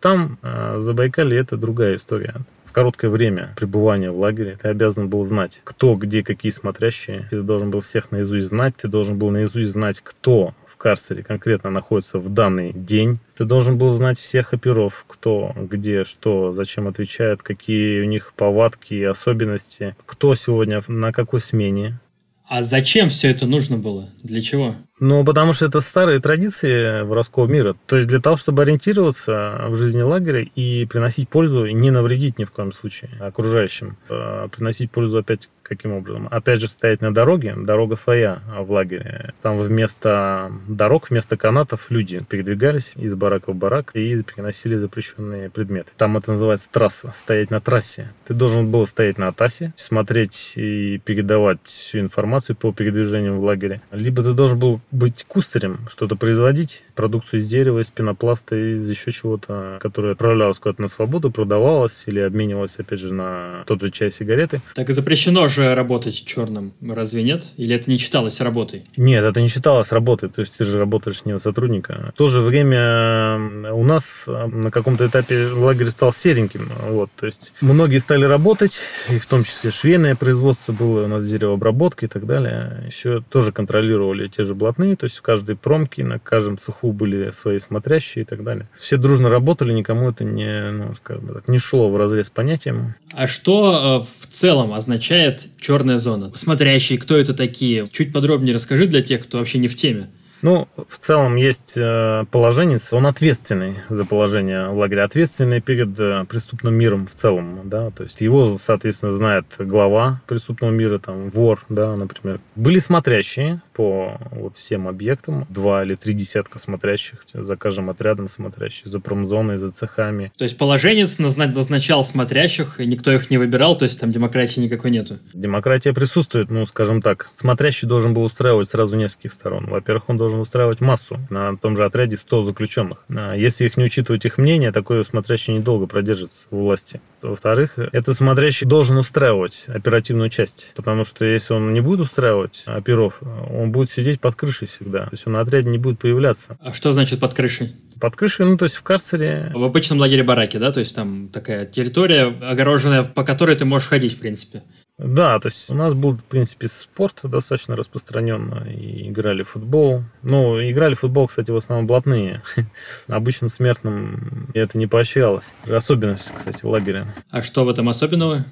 [0.00, 2.36] Там, э, Забайкалье, это другая история
[2.74, 7.26] короткое время пребывания в лагере ты обязан был знать, кто, где, какие смотрящие.
[7.30, 11.70] Ты должен был всех наизусть знать, ты должен был наизусть знать, кто в карцере конкретно
[11.70, 13.20] находится в данный день.
[13.36, 18.94] Ты должен был знать всех оперов, кто, где, что, зачем отвечает, какие у них повадки
[18.94, 22.00] и особенности, кто сегодня на какой смене.
[22.46, 24.10] А зачем все это нужно было?
[24.22, 24.74] Для чего?
[25.00, 27.74] Ну, потому что это старые традиции воровского мира.
[27.86, 32.38] То есть для того, чтобы ориентироваться в жизни лагеря и приносить пользу, и не навредить
[32.38, 33.96] ни в коем случае окружающим.
[34.08, 36.28] А приносить пользу опять каким образом?
[36.30, 39.34] Опять же, стоять на дороге, дорога своя в лагере.
[39.42, 45.90] Там вместо дорог, вместо канатов люди передвигались из барака в барак и переносили запрещенные предметы.
[45.96, 48.12] Там это называется трасса, стоять на трассе.
[48.24, 53.80] Ты должен был стоять на трассе, смотреть и передавать всю информацию по передвижению в лагере.
[53.90, 59.10] Либо ты должен был быть кустарем, что-то производить, продукцию из дерева, из пенопласта, из еще
[59.10, 64.10] чего-то, которое отправлялось куда-то на свободу, продавалось или обменивалось, опять же, на тот же чай,
[64.10, 64.60] сигареты.
[64.74, 67.44] Так и запрещено же работать черным, разве нет?
[67.56, 68.84] Или это не считалось работой?
[68.96, 72.12] Нет, это не считалось работой, то есть ты же работаешь не на сотрудника.
[72.14, 77.52] В то же время у нас на каком-то этапе лагерь стал сереньким, вот, то есть
[77.60, 78.78] многие стали работать,
[79.10, 83.50] и в том числе швейное производство было, у нас деревообработка и так далее, еще тоже
[83.50, 88.22] контролировали те же блатные, то есть в каждой промке, на каждом цеху были свои смотрящие
[88.22, 88.68] и так далее.
[88.76, 92.94] Все дружно работали, никому это не, ну, скажем так, не шло в разрез понятием.
[93.12, 96.30] А что э, в целом означает черная зона?
[96.34, 97.86] Смотрящие, кто это такие?
[97.90, 100.10] Чуть подробнее расскажи для тех, кто вообще не в теме.
[100.44, 106.26] Ну, в целом есть э, положенец, он ответственный за положение в лагере, ответственный перед э,
[106.28, 111.64] преступным миром в целом, да, то есть его, соответственно, знает глава преступного мира, там, вор,
[111.70, 112.40] да, например.
[112.56, 118.88] Были смотрящие по вот всем объектам, два или три десятка смотрящих, за каждым отрядом смотрящих,
[118.88, 120.30] за промзоной, за цехами.
[120.36, 124.90] То есть положенец назначал смотрящих, и никто их не выбирал, то есть там демократии никакой
[124.90, 125.20] нету?
[125.32, 127.30] Демократия присутствует, ну, скажем так.
[127.32, 129.64] Смотрящий должен был устраивать сразу нескольких сторон.
[129.70, 131.18] Во-первых, он должен устраивать массу.
[131.30, 133.04] На том же отряде 100 заключенных.
[133.08, 137.00] А если их не учитывать их мнение, такой смотрящий недолго продержится в власти.
[137.22, 140.72] Во-вторых, этот смотрящий должен устраивать оперативную часть.
[140.76, 143.20] Потому что если он не будет устраивать оперов,
[143.50, 145.04] он будет сидеть под крышей всегда.
[145.04, 146.58] То есть он на отряде не будет появляться.
[146.60, 147.74] А что значит под крышей?
[148.00, 149.50] Под крышей, ну, то есть в карцере.
[149.54, 150.72] В обычном лагере бараки, да?
[150.72, 154.62] То есть там такая территория огороженная, по которой ты можешь ходить, в принципе.
[154.98, 158.64] Да, то есть у нас был, в принципе, спорт достаточно распространенно.
[158.68, 160.02] И играли в футбол.
[160.22, 162.42] Ну, играли в футбол, кстати, в основном блатные.
[163.08, 165.54] Обычным смертным это не поощрялось.
[165.68, 167.06] Особенность, кстати, лагеря.
[167.30, 168.44] А что в этом особенного?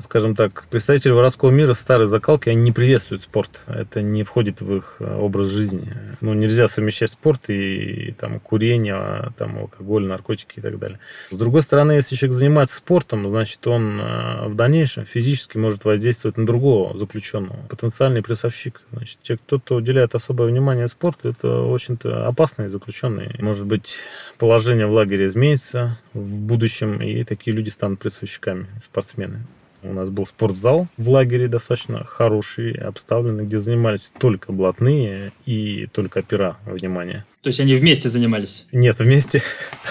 [0.00, 3.62] Скажем так, представители воровского мира старой закалки, они не приветствуют спорт.
[3.66, 5.92] Это не входит в их э, образ жизни.
[6.20, 10.98] Ну, нельзя совмещать спорт и там, курение, а, там, алкоголь, наркотики и так далее.
[11.30, 16.36] С другой стороны, если человек занимается спортом, значит, он э, в дальнейшем физически может воздействовать
[16.36, 17.66] на другого заключенного.
[17.68, 18.82] Потенциальный прессовщик.
[18.92, 23.34] Значит, те, кто-то уделяет особое внимание спорту, это очень-то опасные заключенные.
[23.38, 24.00] Может быть,
[24.38, 29.40] положение в лагере изменится в будущем, и такие люди станут прессовщиками, спортсмены.
[29.82, 36.18] У нас был спортзал в лагере достаточно хороший, обставленный, где занимались только блатные и только
[36.18, 37.24] опера, внимание.
[37.42, 38.66] То есть они вместе занимались?
[38.72, 39.42] Нет, вместе.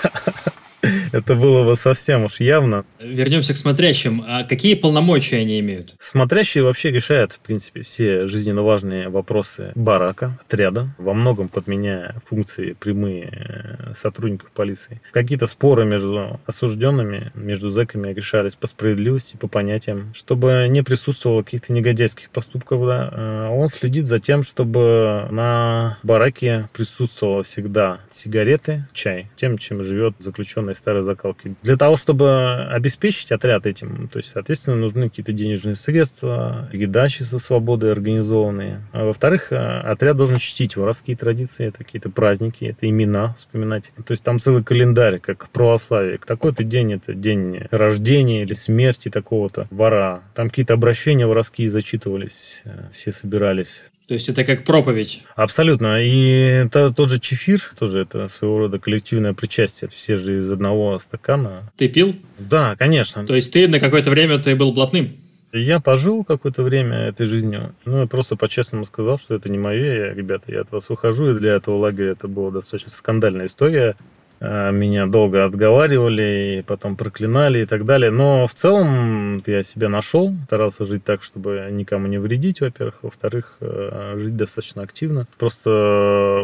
[1.11, 2.85] Это было бы совсем уж явно.
[2.99, 4.23] Вернемся к смотрящим.
[4.25, 5.95] А какие полномочия они имеют?
[5.99, 12.73] Смотрящие вообще решают, в принципе, все жизненно важные вопросы барака, отряда, во многом подменяя функции
[12.73, 15.01] прямые э, сотрудников полиции.
[15.11, 21.73] Какие-то споры между осужденными, между зэками решались по справедливости, по понятиям, чтобы не присутствовало каких-то
[21.73, 22.85] негодяйских поступков.
[22.85, 23.09] Да.
[23.11, 30.15] Э, он следит за тем, чтобы на бараке присутствовало всегда сигареты, чай, тем, чем живет
[30.19, 31.55] заключенный старой закалки.
[31.63, 37.39] Для того, чтобы обеспечить отряд этим, то есть, соответственно, нужны какие-то денежные средства, еда со
[37.39, 38.81] свободой организованные.
[38.93, 43.91] А во-вторых, э, отряд должен чтить воровские традиции, это какие-то праздники, это имена вспоминать.
[44.05, 46.19] То есть там целый календарь, как в православии.
[46.25, 50.21] Такой-то день это день рождения или смерти такого-то вора.
[50.35, 53.85] Там какие-то обращения воровские зачитывались, э, все собирались.
[54.09, 55.21] То есть это как проповедь.
[55.35, 56.03] Абсолютно.
[56.03, 59.87] И то, тот же чефир, тоже это своего рода коллективное причастие.
[59.87, 61.71] Все же из одного стакана.
[61.77, 62.15] Ты пил?
[62.39, 63.23] Да, конечно.
[63.27, 65.15] То есть ты на какое-то время ты был блатным?
[65.53, 67.75] Я пожил какое-то время этой жизнью.
[67.85, 70.07] Ну, я просто по-честному сказал, что это не мое.
[70.07, 71.29] Я, ребята, я от вас ухожу.
[71.29, 73.95] И для этого лагеря это была достаточно скандальная история.
[74.41, 78.11] А, меня долго отговаривали, и потом проклинали и так далее.
[78.11, 83.03] Но в целом я себя нашел, старался жить так, чтобы никому не вредить, во-первых.
[83.03, 85.27] Во-вторых, э, жить достаточно активно.
[85.37, 85.69] Просто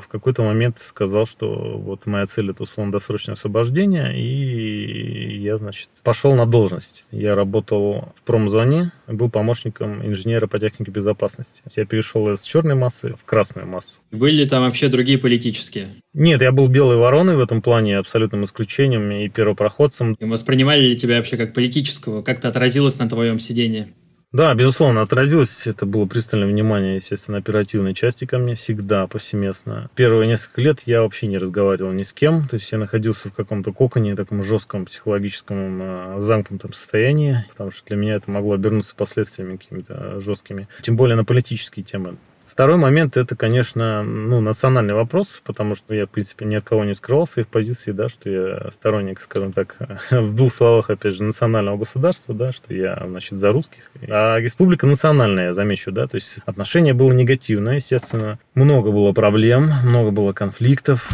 [0.01, 6.35] в какой-то момент сказал, что вот моя цель это условно-досрочное освобождение, и я, значит, пошел
[6.35, 7.05] на должность.
[7.11, 11.61] Я работал в промзоне, был помощником инженера по технике безопасности.
[11.75, 13.99] Я перешел из черной массы в красную массу.
[14.11, 15.89] Были ли там вообще другие политические?
[16.17, 20.13] Нет, я был белой вороной в этом плане, абсолютным исключением и первопроходцем.
[20.13, 22.21] И воспринимали ли тебя вообще как политического?
[22.21, 23.87] Как это отразилось на твоем сидении?
[24.31, 25.67] Да, безусловно, отразилось.
[25.67, 29.89] Это было пристальное внимание, естественно, оперативной части ко мне всегда, повсеместно.
[29.95, 32.47] Первые несколько лет я вообще не разговаривал ни с кем.
[32.47, 37.85] То есть я находился в каком-то коконе, таком жестком психологическом э, замкнутом состоянии, потому что
[37.87, 40.69] для меня это могло обернуться последствиями какими-то жесткими.
[40.81, 42.15] Тем более на политические темы.
[42.47, 46.85] Второй момент– это, конечно, ну, национальный вопрос, потому что я, в принципе, ни от кого
[46.85, 49.77] не скрывал своих позиций, да, что я сторонник, скажем так,
[50.11, 53.91] в двух словах, опять же, национального государства, да, что я, значит, за русских.
[54.07, 58.39] А республика национальная, я замечу, да, то есть отношение было негативное, естественно.
[58.53, 61.09] Много было проблем, много было конфликтов.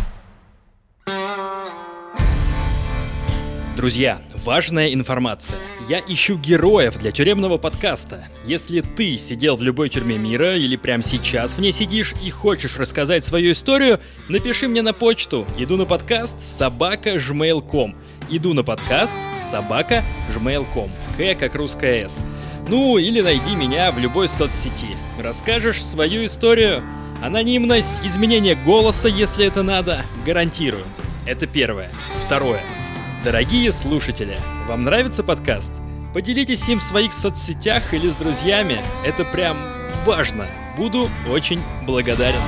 [3.77, 5.57] Друзья, важная информация.
[5.87, 8.25] Я ищу героев для тюремного подкаста.
[8.45, 12.77] Если ты сидел в любой тюрьме мира или прямо сейчас в ней сидишь и хочешь
[12.77, 15.45] рассказать свою историю, напиши мне на почту.
[15.57, 17.95] Иду на подкаст собака жмейл.ком.
[18.29, 20.91] Иду на подкаст собака жмейл.ком.
[21.17, 22.23] К как русская С.
[22.67, 24.95] Ну, или найди меня в любой соцсети.
[25.19, 26.83] Расскажешь свою историю.
[27.21, 30.85] Анонимность, изменение голоса, если это надо, гарантирую.
[31.27, 31.91] Это первое.
[32.25, 32.63] Второе.
[33.23, 34.35] Дорогие слушатели,
[34.67, 35.73] вам нравится подкаст?
[36.11, 38.81] Поделитесь им в своих соцсетях или с друзьями.
[39.05, 39.57] Это прям
[40.07, 40.47] важно.
[40.75, 42.41] Буду очень благодарен.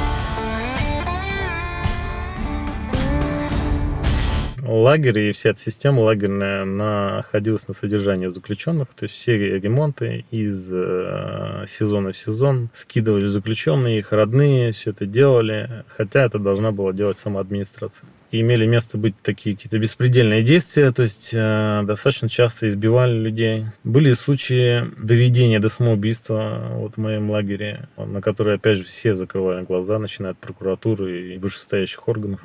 [4.82, 10.70] Лагерь и вся эта система лагерная находилась на содержании заключенных, то есть все ремонты из
[10.72, 16.94] э, сезона в сезон скидывали заключенные, их родные, все это делали, хотя это должна была
[16.94, 18.08] делать сама администрация.
[18.32, 23.66] И имели место быть такие какие-то беспредельные действия, то есть э, достаточно часто избивали людей.
[23.84, 29.64] Были случаи доведения до самоубийства вот в моем лагере, на которые, опять же, все закрывали
[29.64, 32.42] глаза, начиная от прокуратуры и вышестоящих органов.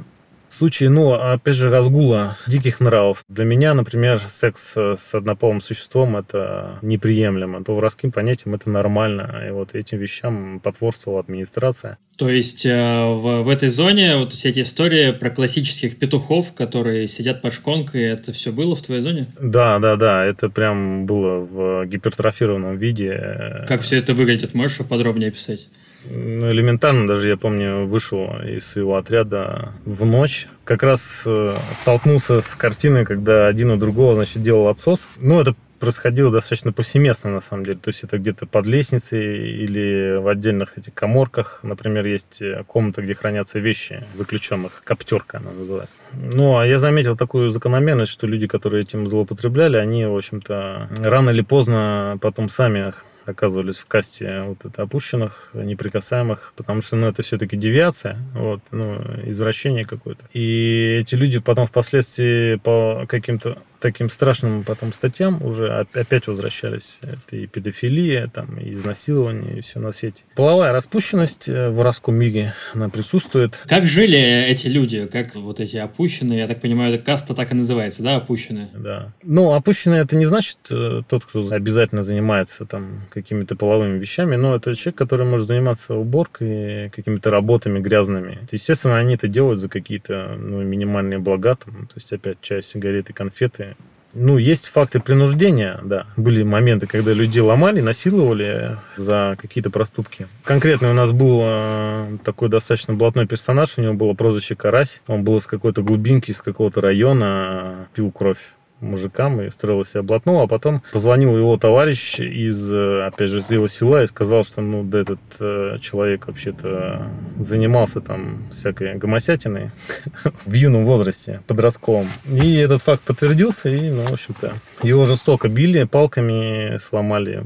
[0.49, 3.25] Случаи, ну, опять же, разгула диких нравов.
[3.29, 7.63] Для меня, например, секс с однополым существом– это неприемлемо.
[7.63, 9.45] По воровским понятиям это нормально.
[9.47, 11.99] И вот этим вещам потворствовала администрация.
[12.17, 17.07] То есть э, в, в этой зоне вот все эти истории про классических петухов, которые
[17.07, 19.27] сидят под шконкой, это все было в твоей зоне?
[19.41, 20.25] Да, да, да.
[20.25, 23.65] Это прям было в гипертрофированном виде.
[23.69, 24.55] Как все это выглядит?
[24.55, 25.69] Можешь подробнее описать?
[26.05, 30.47] Ну, элементарно, даже я помню, вышел из своего отряда в ночь.
[30.65, 35.09] Как раз э, столкнулся с картиной, когда один у другого, значит, делал отсос.
[35.21, 37.79] Ну, это происходило достаточно повсеместно, на самом деле.
[37.79, 41.61] То есть это где-то под лестницей или в отдельных этих коморках.
[41.63, 44.83] Например, есть э, комната, где хранятся вещи заключенных.
[44.85, 45.99] Коптерка она называется.
[46.13, 51.31] Ну, а я заметил такую закономерность, что люди, которые этим злоупотребляли, они, в общем-то, рано
[51.31, 52.93] или поздно потом сами
[53.29, 58.89] оказывались в касте вот это опущенных, неприкасаемых, потому что, ну, это все-таки девиация, вот, ну,
[59.25, 60.25] извращение какое-то.
[60.33, 66.99] И эти люди потом впоследствии по каким-то таким страшным потом статьям уже опять возвращались.
[67.03, 70.25] Это и педофилия, там, и изнасилование, и все на свете.
[70.35, 73.65] Половая распущенность э, в воровском мире, она присутствует.
[73.69, 75.07] Как жили эти люди?
[75.07, 76.41] Как вот эти опущенные?
[76.41, 78.69] Я так понимаю, эта каста так и называется, да, опущенные?
[78.75, 79.13] Да.
[79.23, 84.57] Ну, опущенные это не значит э, тот, кто обязательно занимается там какими-то половыми вещами, но
[84.57, 88.47] это человек, который может заниматься уборкой, какими-то работами грязными.
[88.51, 93.13] Естественно, они это делают за какие-то ну, минимальные блага, там, то есть опять чай, сигареты,
[93.13, 93.77] конфеты,
[94.15, 96.07] ну, есть факты принуждения, да.
[96.17, 100.27] Были моменты, когда людей ломали, насиловали за какие-то проступки.
[100.45, 105.03] Конкретно у нас был э, такой достаточно блатной персонаж, у него было прозвище Карась.
[105.07, 110.45] Он был из какой-то глубинки, из какого-то района, пил кровь мужикам и строил себя блатного,
[110.45, 114.61] а потом позвонил его товарищ из, э, опять же, из его села и сказал, что,
[114.61, 117.03] ну, да этот э, человек вообще-то
[117.37, 119.71] занимался там всякой гомосятиной
[120.47, 122.07] в юном возрасте, подростковом.
[122.27, 124.53] И этот факт подтвердился, и, ну, в общем-то,
[124.83, 127.43] его жестоко били, палками сломали,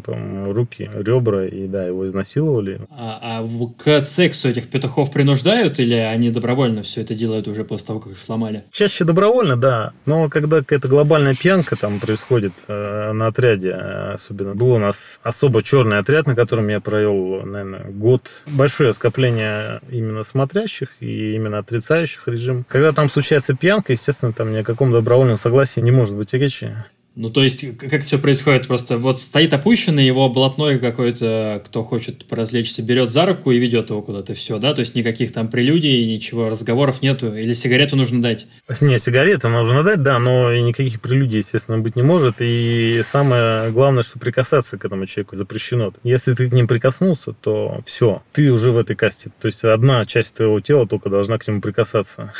[0.51, 2.81] руки, ребра, и, да, его изнасиловали.
[2.91, 7.87] А, а к сексу этих петухов принуждают, или они добровольно все это делают уже после
[7.87, 8.65] того, как их сломали?
[8.71, 14.55] Чаще добровольно, да, но когда какая-то глобальная глобальная пьянка там происходит э, на отряде, особенно.
[14.55, 18.43] Был у нас особо черный отряд, на котором я провел, наверное, год.
[18.49, 22.65] Большое скопление именно смотрящих и именно отрицающих режим.
[22.69, 26.75] Когда там случается пьянка, естественно, там ни о каком добровольном согласии не может быть речи.
[27.15, 28.67] Ну, то есть, как это все происходит?
[28.67, 33.91] Просто вот стоит опущенный, его блатной какой-то, кто хочет поразвлечься, берет за руку и ведет
[33.91, 34.73] его куда-то, все, да?
[34.73, 37.35] То есть, никаких там прелюдий, ничего, разговоров нету?
[37.35, 38.47] Или сигарету нужно дать?
[38.81, 42.37] Не, сигарету нужно дать, да, но никаких прелюдий, естественно, быть не может.
[42.41, 45.93] И самое главное, что прикасаться к этому человеку запрещено.
[46.03, 49.31] Если ты к ним прикоснулся, то все, ты уже в этой касте.
[49.39, 52.33] То есть, одна часть твоего тела только должна к нему прикасаться.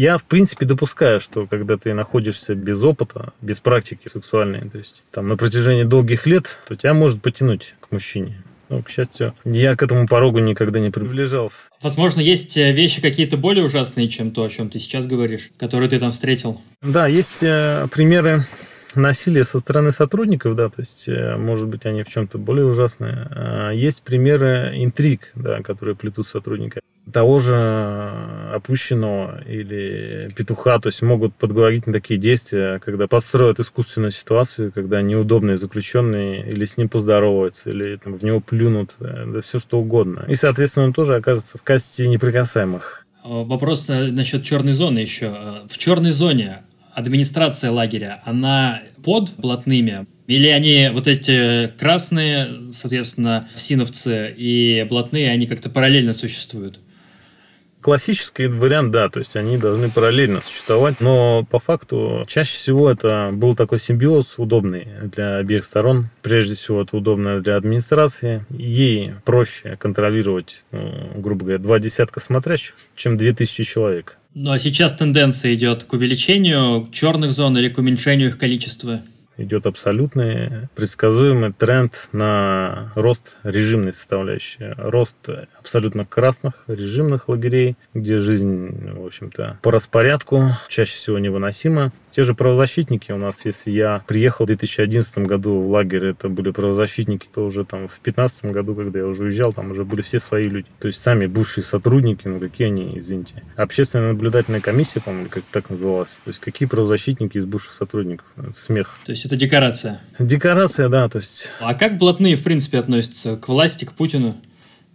[0.00, 5.02] Я, в принципе, допускаю, что когда ты находишься без опыта, без практики сексуальной, то есть
[5.10, 8.42] там на протяжении долгих лет, то тебя может потянуть к мужчине.
[8.70, 11.64] Но, к счастью, я к этому порогу никогда не приближался.
[11.82, 15.90] Возможно, есть э, вещи какие-то более ужасные, чем то, о чем ты сейчас говоришь, которые
[15.90, 16.62] ты там встретил.
[16.80, 18.46] Да, есть э, примеры
[18.94, 23.28] насилия со стороны сотрудников, да, то есть, э, может быть, они в чем-то более ужасные.
[23.32, 26.80] А есть примеры интриг, да, которые плетут сотрудники
[27.10, 27.54] того же
[28.52, 35.02] опущенного или петуха, то есть могут подговорить на такие действия, когда подстроят искусственную ситуацию, когда
[35.02, 40.24] неудобные заключенные или с ним поздороваются, или там, в него плюнут, да, все что угодно.
[40.26, 43.06] И, соответственно, он тоже окажется в касте неприкасаемых.
[43.22, 45.32] А, вопрос насчет черной зоны еще.
[45.68, 46.62] В черной зоне
[46.94, 55.46] администрация лагеря, она под блатными или они вот эти красные, соответственно, синовцы и блатные, они
[55.46, 56.78] как-то параллельно существуют?
[57.80, 63.30] Классический вариант, да, то есть они должны параллельно существовать, но по факту чаще всего это
[63.32, 66.10] был такой симбиоз удобный для обеих сторон.
[66.22, 68.44] Прежде всего это удобно для администрации.
[68.50, 74.18] Ей проще контролировать, ну, грубо говоря, два десятка смотрящих, чем две тысячи человек.
[74.34, 79.00] Ну а сейчас тенденция идет к увеличению черных зон или к уменьшению их количества?
[79.40, 84.74] идет абсолютный предсказуемый тренд на рост режимной составляющей.
[84.76, 85.16] Рост
[85.60, 91.92] абсолютно красных режимных лагерей, где жизнь, в общем-то, по распорядку, чаще всего невыносима.
[92.10, 96.50] Те же правозащитники у нас, если я приехал в 2011 году в лагерь, это были
[96.50, 100.18] правозащитники, то уже там в 2015 году, когда я уже уезжал, там уже были все
[100.18, 100.66] свои люди.
[100.80, 103.42] То есть сами бывшие сотрудники, ну какие они, извините.
[103.56, 106.20] Общественная наблюдательная комиссия, по-моему, как так называлась.
[106.24, 108.26] То есть какие правозащитники из бывших сотрудников?
[108.36, 108.98] Это смех.
[109.04, 110.00] То есть это декорация?
[110.18, 111.50] Декорация, да, то есть...
[111.60, 114.36] А как блатные, в принципе, относятся к власти, к Путину?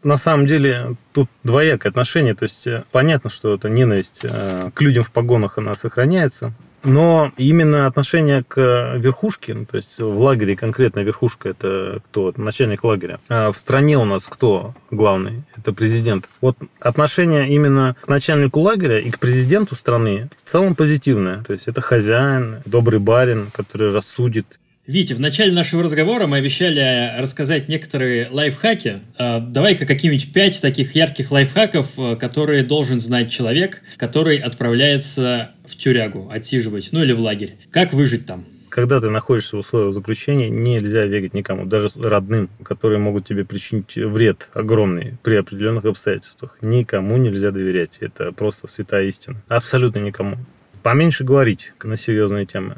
[0.06, 2.36] На самом деле тут двоякое отношение.
[2.36, 6.54] То есть э, понятно, что эта ненависть э, к людям в погонах она сохраняется.
[6.84, 12.32] Но именно отношение к верхушке, ну, то есть в лагере конкретно верхушка это кто?
[12.38, 13.18] Начальник лагеря.
[13.28, 15.42] А в стране у нас кто главный?
[15.58, 16.30] Это президент.
[16.42, 21.44] Вот отношение именно к начальнику лагеря и к президенту страны в целом позитивное.
[21.44, 27.20] То есть это хозяин, добрый барин, который рассудит, Витя, в начале нашего разговора мы обещали
[27.20, 29.00] рассказать некоторые лайфхаки.
[29.18, 35.76] А, давай-ка какие-нибудь пять таких ярких лайфхаков, э, которые должен знать человек, который отправляется в
[35.76, 37.56] тюрягу отсиживать, ну или в лагерь.
[37.72, 38.46] Как выжить там?
[38.70, 43.96] когда ты находишься в условиях заключения, нельзя верить никому, даже родным, которые могут тебе причинить
[43.96, 46.58] вред огромный при определенных обстоятельствах.
[46.60, 48.00] Никому нельзя доверять.
[48.02, 49.42] Это просто святая истина.
[49.48, 50.36] Абсолютно никому.
[50.84, 52.76] Поменьше говорить на серьезные темы.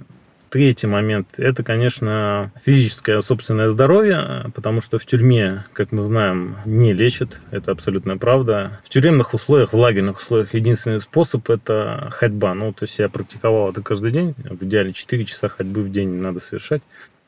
[0.50, 6.94] Третий момент– это, конечно, физическое собственное здоровье, потому что в тюрьме, как мы знаем, не
[6.94, 8.80] лечат, это абсолютная правда.
[8.84, 12.54] В тюремных условиях, в лагерных условиях единственный способ– это ходьба.
[12.54, 16.16] Ну, то есть я практиковал это каждый день, в идеале 4 часа ходьбы в день
[16.16, 16.82] надо совершать.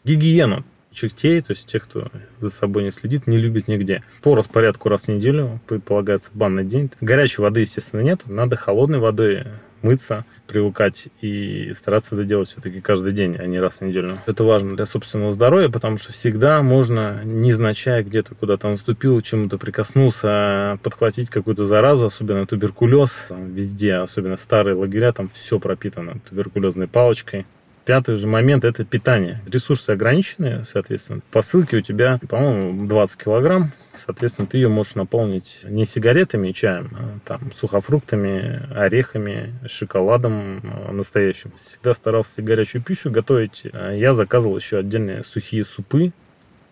[0.05, 2.07] Гигиену чертей, то есть тех, кто
[2.39, 4.01] за собой не следит, не любит нигде.
[4.22, 6.89] По распорядку раз в неделю предполагается банный день.
[7.01, 8.22] Горячей воды, естественно, нет.
[8.26, 9.45] Надо холодной водой
[9.82, 14.17] мыться, привыкать и стараться это делать все-таки каждый день, а не раз в неделю.
[14.25, 20.80] Это важно для собственного здоровья, потому что всегда можно, незначай где-то куда-то наступил, чему-то прикоснулся,
[20.84, 23.25] подхватить какую-то заразу, особенно туберкулез.
[23.30, 27.45] Там везде, особенно старые лагеря, там все пропитано туберкулезной палочкой.
[27.86, 29.41] Пятый же момент– это питание.
[29.47, 31.21] Ресурсы ограничены, соответственно.
[31.32, 33.71] По ссылке у тебя, по-моему, 20 килограмм.
[33.95, 40.91] Соответственно, ты ее можешь наполнить не сигаретами и чаем, а там, сухофруктами, орехами, шоколадом а,
[40.91, 41.51] настоящим.
[41.55, 43.65] Всегда старался горячую пищу готовить.
[43.73, 46.13] А я заказывал еще отдельные сухие супы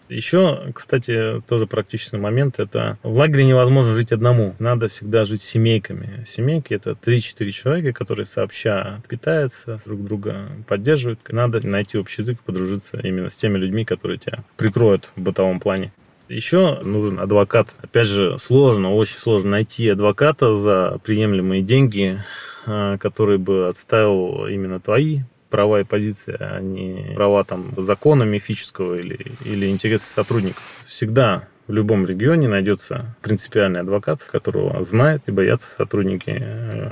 [0.10, 4.56] еще, кстати, тоже практичный момент, это в лагере невозможно жить одному.
[4.60, 6.24] Надо всегда жить семейками.
[6.26, 11.20] Семейки это 3-4 человека, которые сообща питаются, друг друга поддерживают.
[11.30, 15.92] Надо найти общий язык, подружиться именно с теми людьми, которые тебя прикроют в бытовом плане.
[16.30, 17.70] Еще нужен адвокат.
[17.82, 22.22] Опять же, сложно, очень сложно найти адвоката за приемлемые деньги,
[22.66, 28.96] а, который бы отставил именно твои права и позиции, а не права там закона мифического
[28.96, 30.84] или, или интересы сотрудников.
[30.86, 36.42] Всегда в любом регионе найдется принципиальный адвокат, которого знают и боятся сотрудники.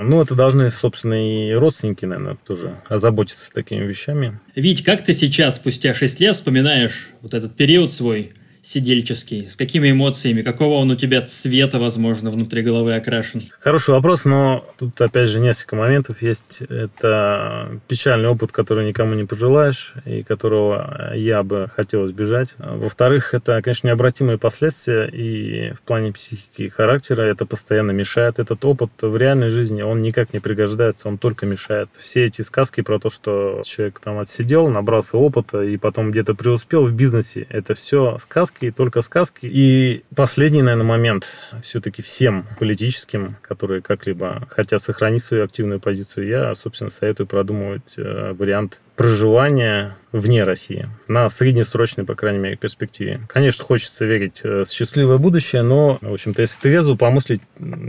[0.02, 4.38] Ну, это должны, собственно, и родственники, наверное, тоже озаботиться такими вещами.
[4.54, 8.34] Вить, как ты сейчас, спустя 6 лет, вспоминаешь вот этот период свой
[8.66, 9.48] сидельческий?
[9.48, 10.42] С какими эмоциями?
[10.42, 13.42] Какого он у тебя цвета, возможно, внутри головы окрашен?
[13.60, 16.62] Хороший вопрос, но тут, опять же, несколько моментов есть.
[16.62, 22.54] Это печальный опыт, который никому не пожелаешь и которого я бы хотел избежать.
[22.58, 28.40] Во-вторых, это, конечно, необратимые последствия и в плане психики и характера это постоянно мешает.
[28.40, 31.88] Этот опыт в реальной жизни, он никак не пригождается, он только мешает.
[31.96, 36.84] Все эти сказки про то, что человек там отсидел, набрался опыта и потом где-то преуспел
[36.84, 39.46] в бизнесе, это все сказки, сказки, только сказки.
[39.50, 46.54] И последний, наверное, момент все-таки всем политическим, которые как-либо хотят сохранить свою активную позицию, я,
[46.54, 53.20] собственно, советую продумывать э, вариант проживания вне России на среднесрочной, по крайней мере, перспективе.
[53.28, 57.42] Конечно, хочется верить э, в счастливое будущее, но, в общем-то, если трезво помыслить,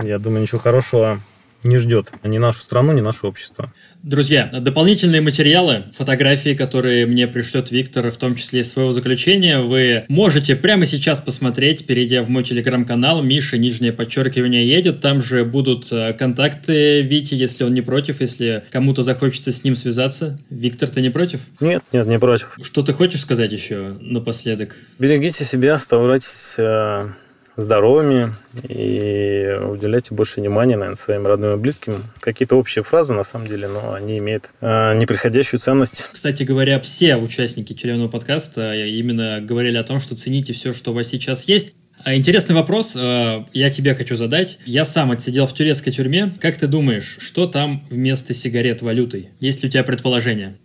[0.03, 1.19] я думаю, ничего хорошего
[1.63, 3.71] не ждет ни нашу страну, ни наше общество.
[4.03, 10.05] Друзья, дополнительные материалы, фотографии, которые мне пришлет Виктор, в том числе из своего заключения, вы
[10.07, 15.01] можете прямо сейчас посмотреть, перейдя в мой телеграм-канал Миша, нижнее подчеркивание, едет.
[15.01, 19.75] Там же будут э, контакты Вити, если он не против, если кому-то захочется с ним
[19.75, 20.39] связаться.
[20.49, 21.41] Виктор, ты не против?
[21.59, 22.57] Нет, нет, не против.
[22.61, 24.77] Что ты хочешь сказать еще напоследок?
[24.99, 27.09] Берегите себя, оставайтесь э,
[27.57, 28.33] здоровыми
[28.69, 32.03] и уделяйте больше внимания, наверное, своим родным и близким.
[32.19, 36.07] Какие-то общие фразы, на самом деле, но они имеют э, неприходящую ценность.
[36.13, 40.93] Кстати говоря, все участники тюремного подкаста именно говорили о том, что цените все, что у
[40.93, 41.75] вас сейчас есть.
[42.03, 44.59] А интересный вопрос э, я тебе хочу задать.
[44.65, 46.31] Я сам отсидел в турецкой тюрьме.
[46.39, 49.31] Как ты думаешь, что там вместо сигарет валютой?
[49.39, 50.57] Есть ли у тебя предположение?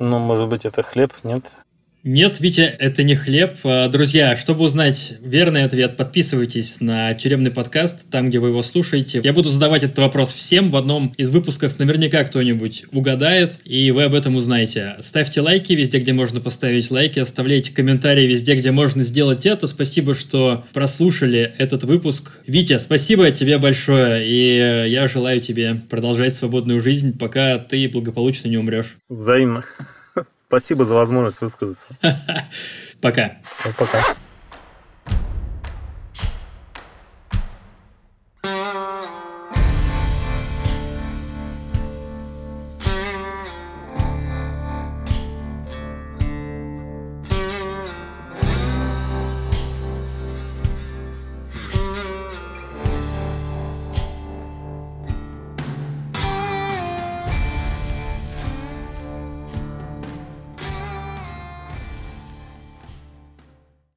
[0.00, 1.44] Ну, может быть, это хлеб, нет?
[2.06, 3.56] Нет, Витя, это не хлеб.
[3.64, 9.22] А, друзья, чтобы узнать верный ответ, подписывайтесь на тюремный подкаст, там, где вы его слушаете.
[9.24, 10.70] Я буду задавать этот вопрос всем.
[10.70, 14.96] В одном из выпусков наверняка кто-нибудь угадает, и вы об этом узнаете.
[15.00, 19.66] Ставьте лайки везде, где можно поставить лайки, оставляйте комментарии везде, где можно сделать это.
[19.66, 22.38] Спасибо, что прослушали этот выпуск.
[22.46, 28.58] Витя, спасибо тебе большое, и я желаю тебе продолжать свободную жизнь, пока ты благополучно не
[28.58, 28.98] умрешь.
[29.08, 29.64] Взаимно.
[30.48, 31.88] Спасибо за возможность высказаться.
[33.00, 33.36] Пока.
[33.42, 33.98] Все, пока.